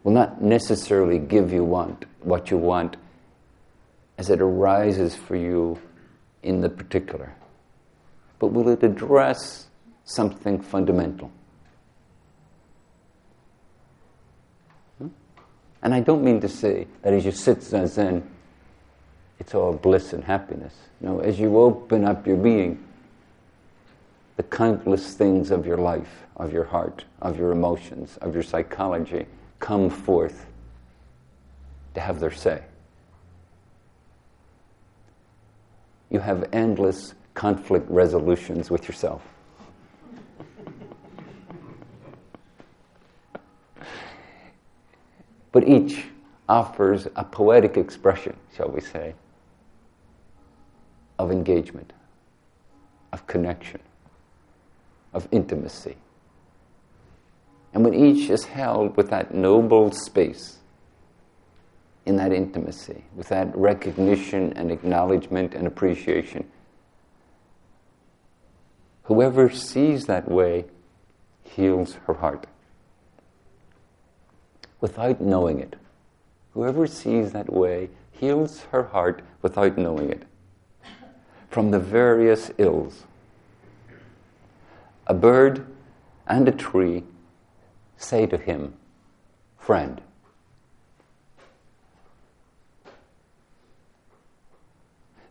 will 0.03 0.13
not 0.13 0.41
necessarily 0.41 1.19
give 1.19 1.51
you 1.51 1.65
want 1.65 2.05
what 2.21 2.49
you 2.49 2.55
want 2.55 2.95
as 4.17 4.29
it 4.29 4.39
arises 4.39 5.13
for 5.13 5.35
you 5.35 5.79
in 6.43 6.61
the 6.61 6.69
particular, 6.69 7.35
but 8.39 8.47
will 8.47 8.69
it 8.69 8.83
address 8.83 9.67
something 10.05 10.61
fundamental? 10.61 11.29
Hmm? 14.97 15.09
And 15.83 15.93
I 15.93 15.99
don't 15.99 16.23
mean 16.23 16.39
to 16.39 16.49
say 16.49 16.87
that 17.01 17.13
as 17.13 17.25
you 17.25 17.33
sit 17.33 17.59
zazen, 17.59 18.23
it's 19.39 19.53
all 19.53 19.73
bliss 19.73 20.13
and 20.13 20.23
happiness. 20.23 20.73
No, 21.01 21.19
as 21.19 21.37
you 21.37 21.57
open 21.57 22.05
up 22.05 22.25
your 22.25 22.37
being, 22.37 22.81
the 24.41 24.47
countless 24.47 25.13
things 25.13 25.51
of 25.51 25.67
your 25.67 25.77
life, 25.77 26.23
of 26.35 26.51
your 26.51 26.63
heart, 26.63 27.05
of 27.21 27.37
your 27.37 27.51
emotions, 27.51 28.17
of 28.21 28.33
your 28.33 28.41
psychology, 28.41 29.27
come 29.59 29.87
forth 29.87 30.47
to 31.93 31.99
have 31.99 32.19
their 32.19 32.31
say. 32.31 32.63
You 36.09 36.17
have 36.21 36.49
endless 36.51 37.13
conflict 37.35 37.85
resolutions 37.87 38.71
with 38.71 38.87
yourself. 38.87 39.21
but 45.51 45.67
each 45.67 46.05
offers 46.49 47.07
a 47.15 47.23
poetic 47.23 47.77
expression, 47.77 48.35
shall 48.55 48.69
we 48.69 48.81
say, 48.81 49.13
of 51.19 51.29
engagement, 51.29 51.93
of 53.13 53.27
connection, 53.27 53.79
of 55.13 55.27
intimacy. 55.31 55.97
And 57.73 57.83
when 57.83 57.93
each 57.93 58.29
is 58.29 58.45
held 58.45 58.97
with 58.97 59.09
that 59.09 59.33
noble 59.33 59.91
space, 59.91 60.57
in 62.05 62.15
that 62.17 62.31
intimacy, 62.31 63.03
with 63.15 63.27
that 63.29 63.55
recognition 63.55 64.53
and 64.53 64.71
acknowledgement 64.71 65.53
and 65.53 65.67
appreciation, 65.67 66.49
whoever 69.03 69.49
sees 69.49 70.05
that 70.07 70.29
way 70.29 70.65
heals 71.43 71.93
her 72.07 72.15
heart. 72.15 72.47
Without 74.79 75.21
knowing 75.21 75.59
it. 75.59 75.75
Whoever 76.53 76.87
sees 76.87 77.31
that 77.31 77.51
way 77.51 77.89
heals 78.11 78.61
her 78.71 78.83
heart 78.83 79.21
without 79.41 79.77
knowing 79.77 80.09
it. 80.09 80.23
From 81.49 81.71
the 81.71 81.79
various 81.79 82.51
ills. 82.57 83.05
A 85.11 85.13
bird 85.13 85.65
and 86.25 86.47
a 86.47 86.53
tree 86.53 87.03
say 87.97 88.25
to 88.27 88.37
him, 88.37 88.75
Friend. 89.57 90.01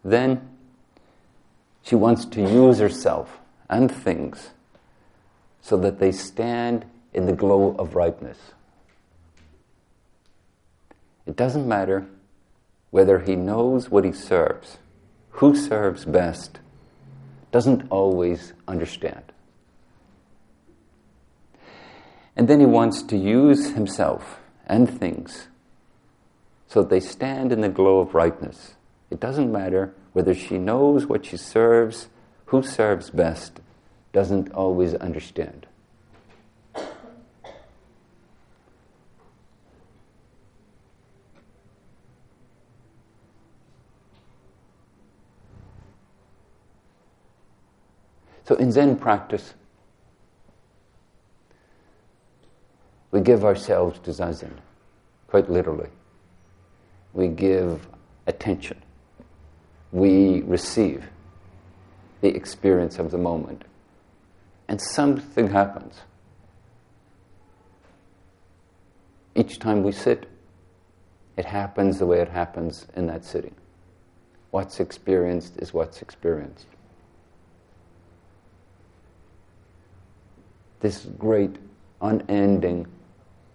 Then 0.04 0.50
she 1.80 1.94
wants 1.94 2.26
to 2.26 2.42
use 2.42 2.78
herself 2.78 3.38
and 3.70 3.90
things 3.90 4.50
so 5.62 5.78
that 5.78 5.98
they 5.98 6.12
stand 6.12 6.84
in 7.14 7.24
the 7.24 7.32
glow 7.32 7.74
of 7.78 7.94
ripeness. 7.94 8.52
It 11.24 11.36
doesn't 11.36 11.66
matter 11.66 12.06
whether 12.90 13.20
he 13.20 13.34
knows 13.34 13.88
what 13.88 14.04
he 14.04 14.12
serves, 14.12 14.76
who 15.30 15.56
serves 15.56 16.04
best, 16.04 16.58
doesn't 17.50 17.86
always 17.88 18.52
understand. 18.68 19.32
And 22.36 22.48
then 22.48 22.60
he 22.60 22.66
wants 22.66 23.02
to 23.02 23.16
use 23.16 23.72
himself 23.72 24.38
and 24.66 24.88
things 24.88 25.48
so 26.66 26.82
that 26.82 26.90
they 26.90 27.00
stand 27.00 27.50
in 27.52 27.60
the 27.60 27.68
glow 27.68 27.98
of 27.98 28.14
ripeness. 28.14 28.74
It 29.10 29.18
doesn't 29.18 29.50
matter 29.50 29.92
whether 30.12 30.34
she 30.34 30.56
knows 30.56 31.06
what 31.06 31.26
she 31.26 31.36
serves, 31.36 32.08
who 32.46 32.62
serves 32.62 33.10
best, 33.10 33.60
doesn't 34.12 34.52
always 34.52 34.94
understand. 34.94 35.66
So 48.44 48.56
in 48.56 48.72
Zen 48.72 48.96
practice, 48.96 49.54
we 53.10 53.20
give 53.20 53.44
ourselves 53.44 53.98
to 54.00 54.10
Zazen, 54.10 54.52
quite 55.28 55.50
literally. 55.50 55.90
We 57.12 57.28
give 57.28 57.86
attention 58.26 58.80
we 59.92 60.42
receive 60.42 61.04
the 62.20 62.28
experience 62.28 62.98
of 62.98 63.10
the 63.10 63.18
moment. 63.18 63.64
And 64.68 64.80
something 64.80 65.48
happens. 65.48 66.00
Each 69.34 69.58
time 69.58 69.82
we 69.82 69.92
sit, 69.92 70.28
it 71.36 71.46
happens 71.46 71.98
the 71.98 72.06
way 72.06 72.20
it 72.20 72.28
happens 72.28 72.86
in 72.94 73.06
that 73.06 73.24
sitting. 73.24 73.54
What's 74.50 74.80
experienced 74.80 75.56
is 75.58 75.72
what's 75.72 76.02
experienced. 76.02 76.66
This 80.80 81.06
great, 81.18 81.56
unending, 82.00 82.86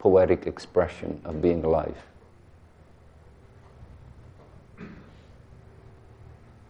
poetic 0.05 0.45
expression 0.45 1.19
of 1.25 1.41
being 1.41 1.63
alive. 1.63 1.97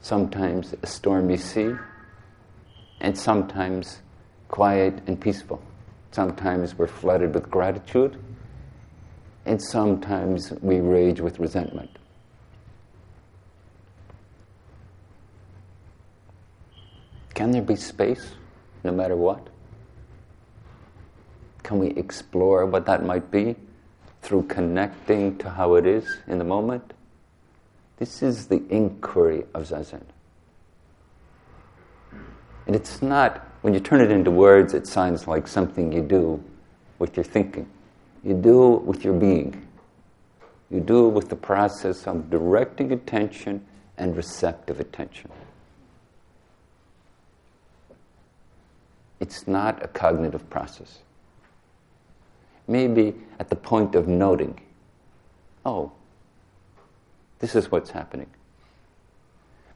sometimes 0.06 0.76
a 0.84 0.86
stormy 0.86 1.36
sea, 1.36 1.74
and 3.02 3.18
sometimes 3.18 4.04
quiet 4.50 5.02
and 5.08 5.20
peaceful. 5.20 5.60
Sometimes 6.12 6.78
we're 6.78 6.86
flooded 6.86 7.34
with 7.34 7.50
gratitude, 7.50 8.16
and 9.48 9.60
sometimes 9.60 10.54
we 10.62 10.80
rage 10.80 11.22
with 11.22 11.40
resentment. 11.40 11.90
Can 17.34 17.50
there 17.50 17.64
be 17.64 17.76
space 17.76 18.36
no 18.84 18.92
matter 18.92 19.16
what? 19.16 19.48
Can 21.66 21.80
we 21.80 21.88
explore 21.88 22.64
what 22.68 22.86
that 22.86 23.04
might 23.04 23.32
be 23.32 23.56
through 24.22 24.44
connecting 24.44 25.36
to 25.40 25.50
how 25.50 25.74
it 25.74 25.88
is 25.88 26.06
in 26.28 26.38
the 26.38 26.44
moment? 26.44 26.94
This 27.98 28.22
is 28.22 28.46
the 28.46 28.62
inquiry 28.70 29.46
of 29.56 29.64
Zazen. 29.64 30.04
And 32.68 32.76
it's 32.76 33.02
not, 33.02 33.50
when 33.62 33.74
you 33.74 33.80
turn 33.80 34.00
it 34.00 34.12
into 34.12 34.30
words, 34.30 34.76
it 34.76 34.86
sounds 34.86 35.28
like 35.28 35.48
something 35.48 35.92
you 35.92 36.04
do 36.04 36.44
with 37.00 37.18
your 37.18 37.24
thinking. 37.24 37.68
You 38.24 38.36
do 38.36 38.76
it 38.76 38.84
with 38.84 39.04
your 39.04 39.16
being. 39.16 39.68
You 40.70 40.82
do 40.82 41.08
it 41.08 41.14
with 41.14 41.30
the 41.30 41.36
process 41.36 42.06
of 42.06 42.30
directing 42.30 42.92
attention 42.92 43.66
and 43.98 44.16
receptive 44.16 44.80
attention. 44.80 45.32
It's 49.20 49.48
not 49.48 49.84
a 49.84 49.88
cognitive 49.88 50.48
process. 50.52 51.00
Maybe 52.68 53.16
at 53.40 53.50
the 53.50 53.56
point 53.56 53.96
of 53.96 54.08
noting, 54.08 54.60
oh, 55.66 55.92
this 57.40 57.56
is 57.56 57.72
what's 57.72 57.92
happening 57.92 58.28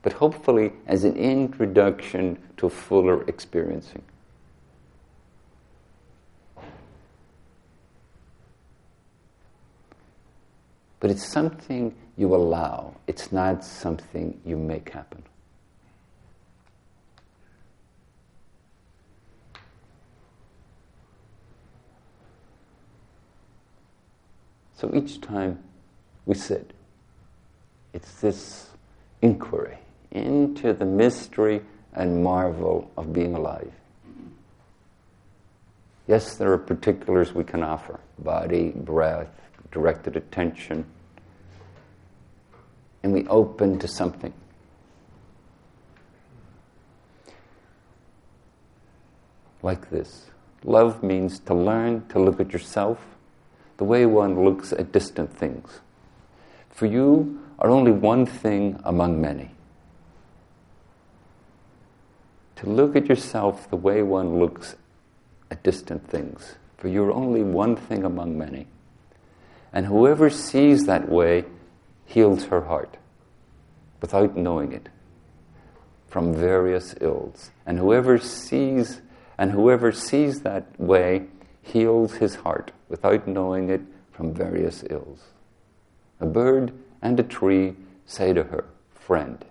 but 0.01 0.13
hopefully 0.13 0.71
as 0.87 1.03
an 1.03 1.15
introduction 1.15 2.37
to 2.57 2.69
fuller 2.69 3.23
experiencing. 3.23 4.03
But 10.99 11.11
it's 11.11 11.25
something 11.25 11.95
you 12.17 12.35
allow, 12.35 12.95
it's 13.07 13.31
not 13.31 13.63
something 13.63 14.39
you 14.45 14.57
make 14.57 14.89
happen. 14.89 15.23
So 24.80 24.89
each 24.93 25.19
time 25.19 25.59
we 26.25 26.36
sit, 26.36 26.71
it's 27.91 28.21
this 28.21 28.69
inquiry 29.21 29.77
into 30.11 30.71
the 30.71 30.86
mystery 30.86 31.61
and 31.93 32.23
marvel 32.23 32.89
of 32.95 33.11
being 33.11 33.36
alive. 33.36 33.73
Yes, 36.07 36.36
there 36.38 36.53
are 36.53 36.57
particulars 36.57 37.34
we 37.34 37.43
can 37.43 37.61
offer 37.61 37.99
body, 38.19 38.69
breath, 38.69 39.27
directed 39.73 40.15
attention. 40.15 40.86
And 43.03 43.11
we 43.11 43.27
open 43.27 43.80
to 43.80 43.88
something. 43.88 44.34
Like 49.61 49.89
this. 49.89 50.27
Love 50.63 51.03
means 51.03 51.39
to 51.39 51.53
learn 51.53 52.07
to 52.07 52.19
look 52.19 52.39
at 52.39 52.53
yourself 52.53 53.05
the 53.80 53.84
way 53.84 54.05
one 54.05 54.45
looks 54.45 54.71
at 54.71 54.91
distant 54.91 55.36
things. 55.36 55.80
For 56.69 56.86
you 56.86 57.41
are 57.57 57.71
only 57.71 57.91
one 57.91 58.27
thing 58.27 58.80
among 58.86 59.19
many. 59.19 59.49
to 62.59 62.69
look 62.69 62.93
at 62.93 63.07
yourself 63.07 63.69
the 63.69 63.77
way 63.77 64.03
one 64.03 64.38
looks 64.38 64.75
at 65.49 65.63
distant 65.63 66.05
things, 66.05 66.55
for 66.77 66.89
you're 66.89 67.11
only 67.11 67.41
one 67.41 67.73
thing 67.73 68.03
among 68.03 68.38
many. 68.38 68.67
And 69.71 69.86
whoever 69.86 70.30
sees 70.30 70.86
that 70.86 71.07
way 71.07 71.45
heals 72.05 72.43
her 72.45 72.65
heart 72.65 72.97
without 74.01 74.36
knowing 74.36 74.73
it 74.73 74.89
from 76.09 76.36
various 76.36 76.95
ills. 76.99 77.49
And 77.65 77.80
whoever 77.80 78.17
sees 78.17 79.01
and 79.38 79.51
whoever 79.51 79.93
sees 79.93 80.41
that 80.41 80.77
way 80.77 81.27
heals 81.61 82.15
his 82.15 82.36
heart 82.36 82.73
without 82.89 83.27
knowing 83.27 83.69
it 83.69 83.81
from 84.11 84.33
various 84.33 84.83
ills. 84.89 85.27
A 86.19 86.25
bird 86.25 86.73
and 87.01 87.19
a 87.19 87.23
tree 87.23 87.75
say 88.05 88.33
to 88.33 88.43
her, 88.43 88.65
Friend. 88.93 89.45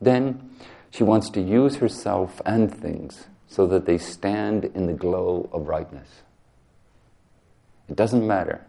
Then 0.00 0.50
she 0.90 1.02
wants 1.02 1.30
to 1.30 1.40
use 1.40 1.76
herself 1.76 2.40
and 2.46 2.72
things 2.72 3.26
so 3.48 3.66
that 3.66 3.86
they 3.86 3.98
stand 3.98 4.64
in 4.66 4.86
the 4.86 4.92
glow 4.92 5.48
of 5.52 5.64
brightness. 5.64 6.22
It 7.88 7.96
doesn't 7.96 8.26
matter 8.26 8.64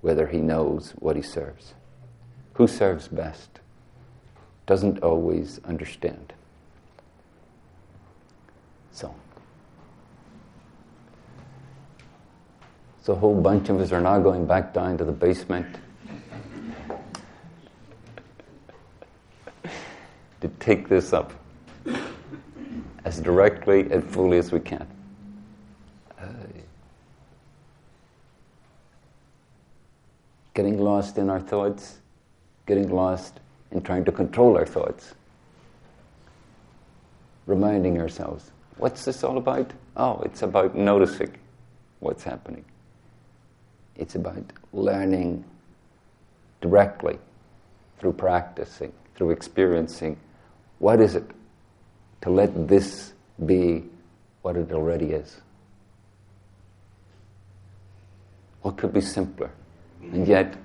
whether 0.00 0.26
he 0.26 0.38
knows 0.38 0.92
what 0.98 1.16
he 1.16 1.22
serves. 1.22 1.74
Who 2.54 2.66
serves 2.66 3.08
best 3.08 3.60
doesn't 4.66 5.02
always 5.02 5.60
understand. 5.64 6.32
So, 8.92 9.14
so 13.02 13.12
a 13.14 13.16
whole 13.16 13.40
bunch 13.40 13.68
of 13.68 13.80
us 13.80 13.92
are 13.92 14.00
now 14.00 14.20
going 14.20 14.46
back 14.46 14.74
down 14.74 14.98
to 14.98 15.04
the 15.04 15.12
basement 15.12 15.66
to 20.40 20.48
take 20.58 20.88
this 20.88 21.12
up 21.12 21.32
as 23.04 23.20
directly 23.20 23.90
and 23.90 24.04
fully 24.04 24.38
as 24.38 24.52
we 24.52 24.60
can. 24.60 24.86
Getting 30.52 30.78
lost 30.78 31.16
in 31.16 31.30
our 31.30 31.40
thoughts, 31.40 31.98
getting 32.66 32.90
lost 32.90 33.40
in 33.70 33.80
trying 33.80 34.04
to 34.04 34.12
control 34.12 34.56
our 34.58 34.66
thoughts. 34.66 35.14
Reminding 37.46 37.98
ourselves, 37.98 38.50
what's 38.76 39.04
this 39.04 39.24
all 39.24 39.38
about? 39.38 39.70
Oh, 39.96 40.20
it's 40.24 40.42
about 40.42 40.74
noticing 40.74 41.34
what's 42.00 42.24
happening. 42.24 42.64
It's 44.00 44.14
about 44.14 44.42
learning 44.72 45.44
directly 46.62 47.18
through 47.98 48.14
practicing, 48.14 48.92
through 49.14 49.30
experiencing 49.30 50.18
what 50.78 51.00
is 51.00 51.14
it 51.14 51.30
to 52.22 52.30
let 52.30 52.66
this 52.66 53.12
be 53.44 53.84
what 54.40 54.56
it 54.56 54.72
already 54.72 55.12
is? 55.12 55.42
What 58.62 58.78
could 58.78 58.94
be 58.94 59.02
simpler? 59.02 59.50
And 60.00 60.26
yet, 60.26 60.56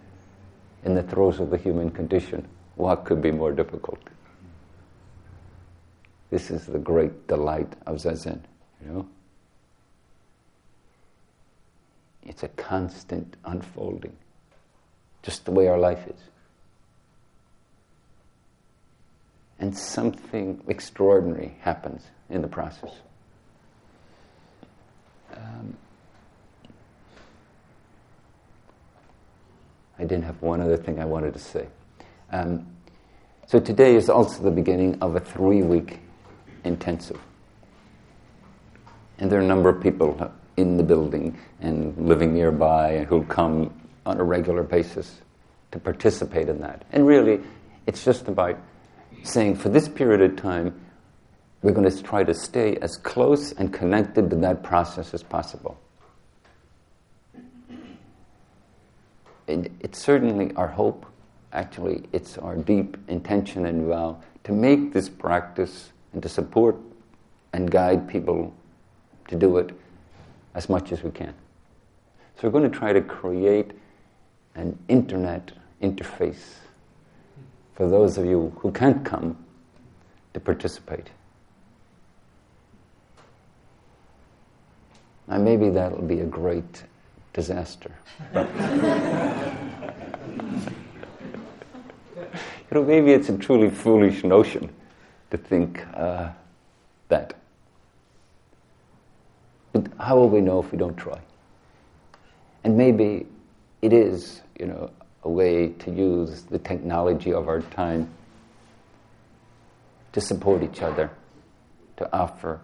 in 0.86 0.96
the 0.96 1.04
throes 1.04 1.42
of 1.42 1.50
the 1.50 1.58
human 1.58 1.92
condition, 1.92 2.48
what 2.76 3.04
could 3.04 3.22
be 3.22 3.32
more 3.32 3.52
difficult? 3.52 4.00
This 6.30 6.50
is 6.52 6.66
the 6.66 6.80
great 6.80 7.28
delight 7.28 7.74
of 7.86 7.98
Zazen, 7.98 8.40
you 8.82 8.92
know? 8.92 9.08
It's 12.36 12.44
a 12.44 12.50
constant 12.50 13.38
unfolding, 13.46 14.16
just 15.24 15.46
the 15.46 15.52
way 15.52 15.68
our 15.68 15.80
life 15.80 16.06
is. 16.08 16.20
and 19.60 19.76
something 19.76 20.62
extraordinary 20.68 21.56
happens 21.62 22.04
in 22.30 22.42
the 22.42 22.48
process. 22.48 22.92
Um, 25.36 25.76
I 29.98 30.04
didn't 30.04 30.26
have 30.26 30.42
one 30.42 30.62
other 30.62 30.78
thing 30.78 31.00
I 31.00 31.06
wanted 31.06 31.34
to 31.34 31.40
say. 31.40 31.68
Um, 32.32 32.68
so 33.48 33.60
today 33.60 33.96
is 33.96 34.10
also 34.10 34.44
the 34.44 34.52
beginning 34.52 34.98
of 35.02 35.16
a 35.16 35.20
three 35.20 35.62
week 35.62 36.00
intensive. 36.64 37.20
And 39.18 39.32
there 39.32 39.40
are 39.40 39.44
a 39.44 39.48
number 39.48 39.70
of 39.70 39.82
people 39.82 40.32
in 40.58 40.78
the 40.78 40.84
building 40.84 41.38
and 41.60 41.98
living 41.98 42.34
nearby 42.34 42.92
and 42.92 43.08
who'll 43.08 43.24
come 43.24 43.74
on 44.06 44.20
a 44.20 44.24
regular 44.24 44.64
basis 44.64 45.22
to 45.72 45.80
participate 45.80 46.48
in 46.48 46.62
that. 46.62 46.86
And 46.92 47.06
really, 47.06 47.42
it's 47.88 48.04
just 48.06 48.28
about 48.28 48.58
saying 49.24 49.56
for 49.56 49.70
this 49.70 49.88
period 49.88 50.22
of 50.22 50.38
time, 50.38 50.80
we're 51.62 51.72
going 51.72 51.90
to 51.90 52.04
try 52.04 52.24
to 52.24 52.34
stay 52.34 52.78
as 52.78 52.96
close 52.98 53.52
and 53.54 53.74
connected 53.74 54.30
to 54.30 54.36
that 54.38 54.64
process 54.64 55.14
as 55.14 55.24
possible. 55.24 55.80
It, 59.48 59.72
it's 59.80 60.00
certainly 60.00 60.54
our 60.56 60.68
hope, 60.68 61.06
actually, 61.54 62.04
it's 62.14 62.38
our 62.38 62.56
deep 62.56 62.98
intention 63.08 63.66
and 63.66 63.88
vow 63.88 64.22
to 64.44 64.52
make 64.52 64.94
this 64.94 65.10
practice 65.10 65.92
and 66.14 66.22
to 66.22 66.30
support 66.30 66.78
and 67.54 67.70
guide 67.70 68.08
people 68.08 68.54
to 69.28 69.36
do 69.36 69.58
it 69.58 69.72
as 70.56 70.70
much 70.70 70.92
as 70.92 71.04
we 71.04 71.12
can. 71.12 71.34
So 72.36 72.48
we're 72.48 72.52
going 72.60 72.70
to 72.70 72.76
try 72.76 72.94
to 72.94 73.02
create 73.02 73.72
an 74.56 74.78
internet 74.88 75.52
interface 75.82 76.56
for 77.76 77.88
those 77.88 78.18
of 78.18 78.26
you 78.26 78.54
who 78.60 78.72
can't 78.72 79.06
come 79.06 79.38
to 80.34 80.40
participate. 80.40 81.10
And 85.28 85.44
maybe 85.44 85.70
that'll 85.70 86.02
be 86.02 86.22
a 86.22 86.26
great 86.26 86.84
disaster. 87.34 87.92
you 88.34 88.42
know, 92.72 92.84
maybe 92.84 93.12
it's 93.12 93.30
a 93.30 93.38
truly 93.38 93.70
foolish 93.70 94.24
notion 94.24 94.70
to 95.32 95.38
think 95.38 95.86
uh, 95.96 96.30
that. 97.10 97.34
But 99.86 100.04
how 100.04 100.18
will 100.18 100.30
we 100.30 100.42
know 100.42 100.60
if 100.60 100.72
we 100.72 100.78
don't 100.78 100.98
try? 100.98 101.20
And 102.64 102.78
maybe 102.78 103.28
it 103.82 103.94
is, 103.94 104.42
you 104.60 104.66
know, 104.66 104.90
a 105.24 105.30
way 105.30 105.70
to 105.70 105.92
use 105.92 106.44
the 106.44 106.60
technology 106.60 107.32
of 107.32 107.48
our 107.48 107.62
time 107.62 108.10
to 110.14 110.22
support 110.22 110.64
each 110.64 110.82
other, 110.82 111.12
to 111.98 112.16
offer. 112.16 112.60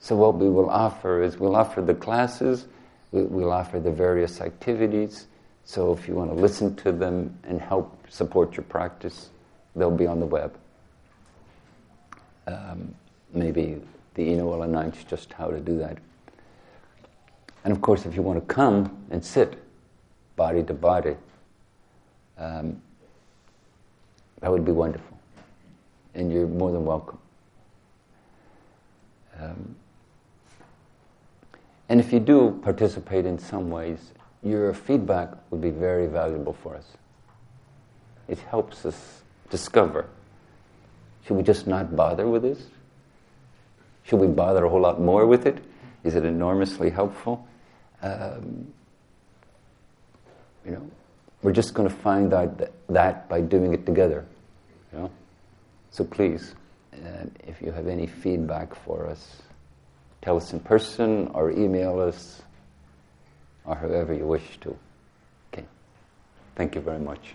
So, 0.00 0.16
what 0.16 0.36
we 0.36 0.48
will 0.48 0.70
offer 0.70 1.22
is 1.22 1.38
we'll 1.38 1.54
offer 1.54 1.80
the 1.80 1.94
classes, 1.94 2.66
we'll 3.12 3.52
offer 3.52 3.78
the 3.78 3.90
various 3.90 4.40
activities. 4.40 5.26
So, 5.64 5.92
if 5.92 6.08
you 6.08 6.14
want 6.14 6.30
to 6.30 6.36
listen 6.36 6.74
to 6.76 6.90
them 6.90 7.38
and 7.44 7.60
help 7.60 7.96
support 8.08 8.56
your 8.56 8.64
practice, 8.64 9.30
they'll 9.76 9.90
be 9.90 10.06
on 10.06 10.18
the 10.18 10.26
web. 10.26 10.56
Um, 12.48 12.94
maybe 13.32 13.80
the 14.14 14.22
Ino 14.22 14.44
will 14.46 14.62
announce 14.62 15.02
just 15.04 15.32
how 15.32 15.48
to 15.48 15.60
do 15.60 15.78
that. 15.78 15.98
And 17.64 17.72
of 17.72 17.80
course, 17.80 18.06
if 18.06 18.14
you 18.14 18.22
want 18.22 18.46
to 18.46 18.54
come 18.54 19.04
and 19.10 19.24
sit 19.24 19.62
body 20.36 20.62
to 20.64 20.74
body, 20.74 21.16
um, 22.38 22.80
that 24.40 24.50
would 24.50 24.64
be 24.64 24.72
wonderful. 24.72 25.18
And 26.14 26.32
you're 26.32 26.46
more 26.46 26.72
than 26.72 26.84
welcome. 26.84 27.18
Um, 29.40 29.76
and 31.88 32.00
if 32.00 32.12
you 32.12 32.20
do 32.20 32.60
participate 32.62 33.26
in 33.26 33.38
some 33.38 33.70
ways, 33.70 34.12
your 34.42 34.74
feedback 34.74 35.30
would 35.50 35.60
be 35.60 35.70
very 35.70 36.06
valuable 36.06 36.52
for 36.52 36.74
us. 36.74 36.86
It 38.28 38.38
helps 38.38 38.84
us 38.84 39.22
discover 39.50 40.06
should 41.24 41.36
we 41.36 41.42
just 41.42 41.66
not 41.66 41.94
bother 41.94 42.26
with 42.26 42.42
this? 42.42 42.66
Should 44.04 44.20
we 44.20 44.26
bother 44.26 44.64
a 44.64 44.68
whole 44.68 44.80
lot 44.80 45.00
more 45.00 45.26
with 45.26 45.46
it? 45.46 45.58
Is 46.04 46.14
it 46.14 46.24
enormously 46.24 46.90
helpful? 46.90 47.46
Um, 48.02 48.72
you 50.64 50.72
know, 50.72 50.90
we're 51.42 51.52
just 51.52 51.74
going 51.74 51.88
to 51.88 51.94
find 51.94 52.32
out 52.32 52.60
that, 52.88 53.28
by 53.28 53.40
doing 53.40 53.72
it 53.72 53.86
together. 53.86 54.24
You 54.92 54.98
know? 54.98 55.10
So 55.90 56.04
please, 56.04 56.54
uh, 56.94 57.26
if 57.46 57.60
you 57.60 57.72
have 57.72 57.86
any 57.86 58.06
feedback 58.06 58.74
for 58.74 59.06
us, 59.06 59.42
tell 60.20 60.36
us 60.36 60.52
in 60.52 60.60
person 60.60 61.28
or 61.34 61.50
email 61.50 62.00
us 62.00 62.42
or 63.64 63.76
however 63.76 64.14
you 64.14 64.26
wish 64.26 64.58
to. 64.60 64.76
Okay. 65.52 65.64
Thank 66.56 66.74
you 66.74 66.80
very 66.80 67.00
much. 67.00 67.34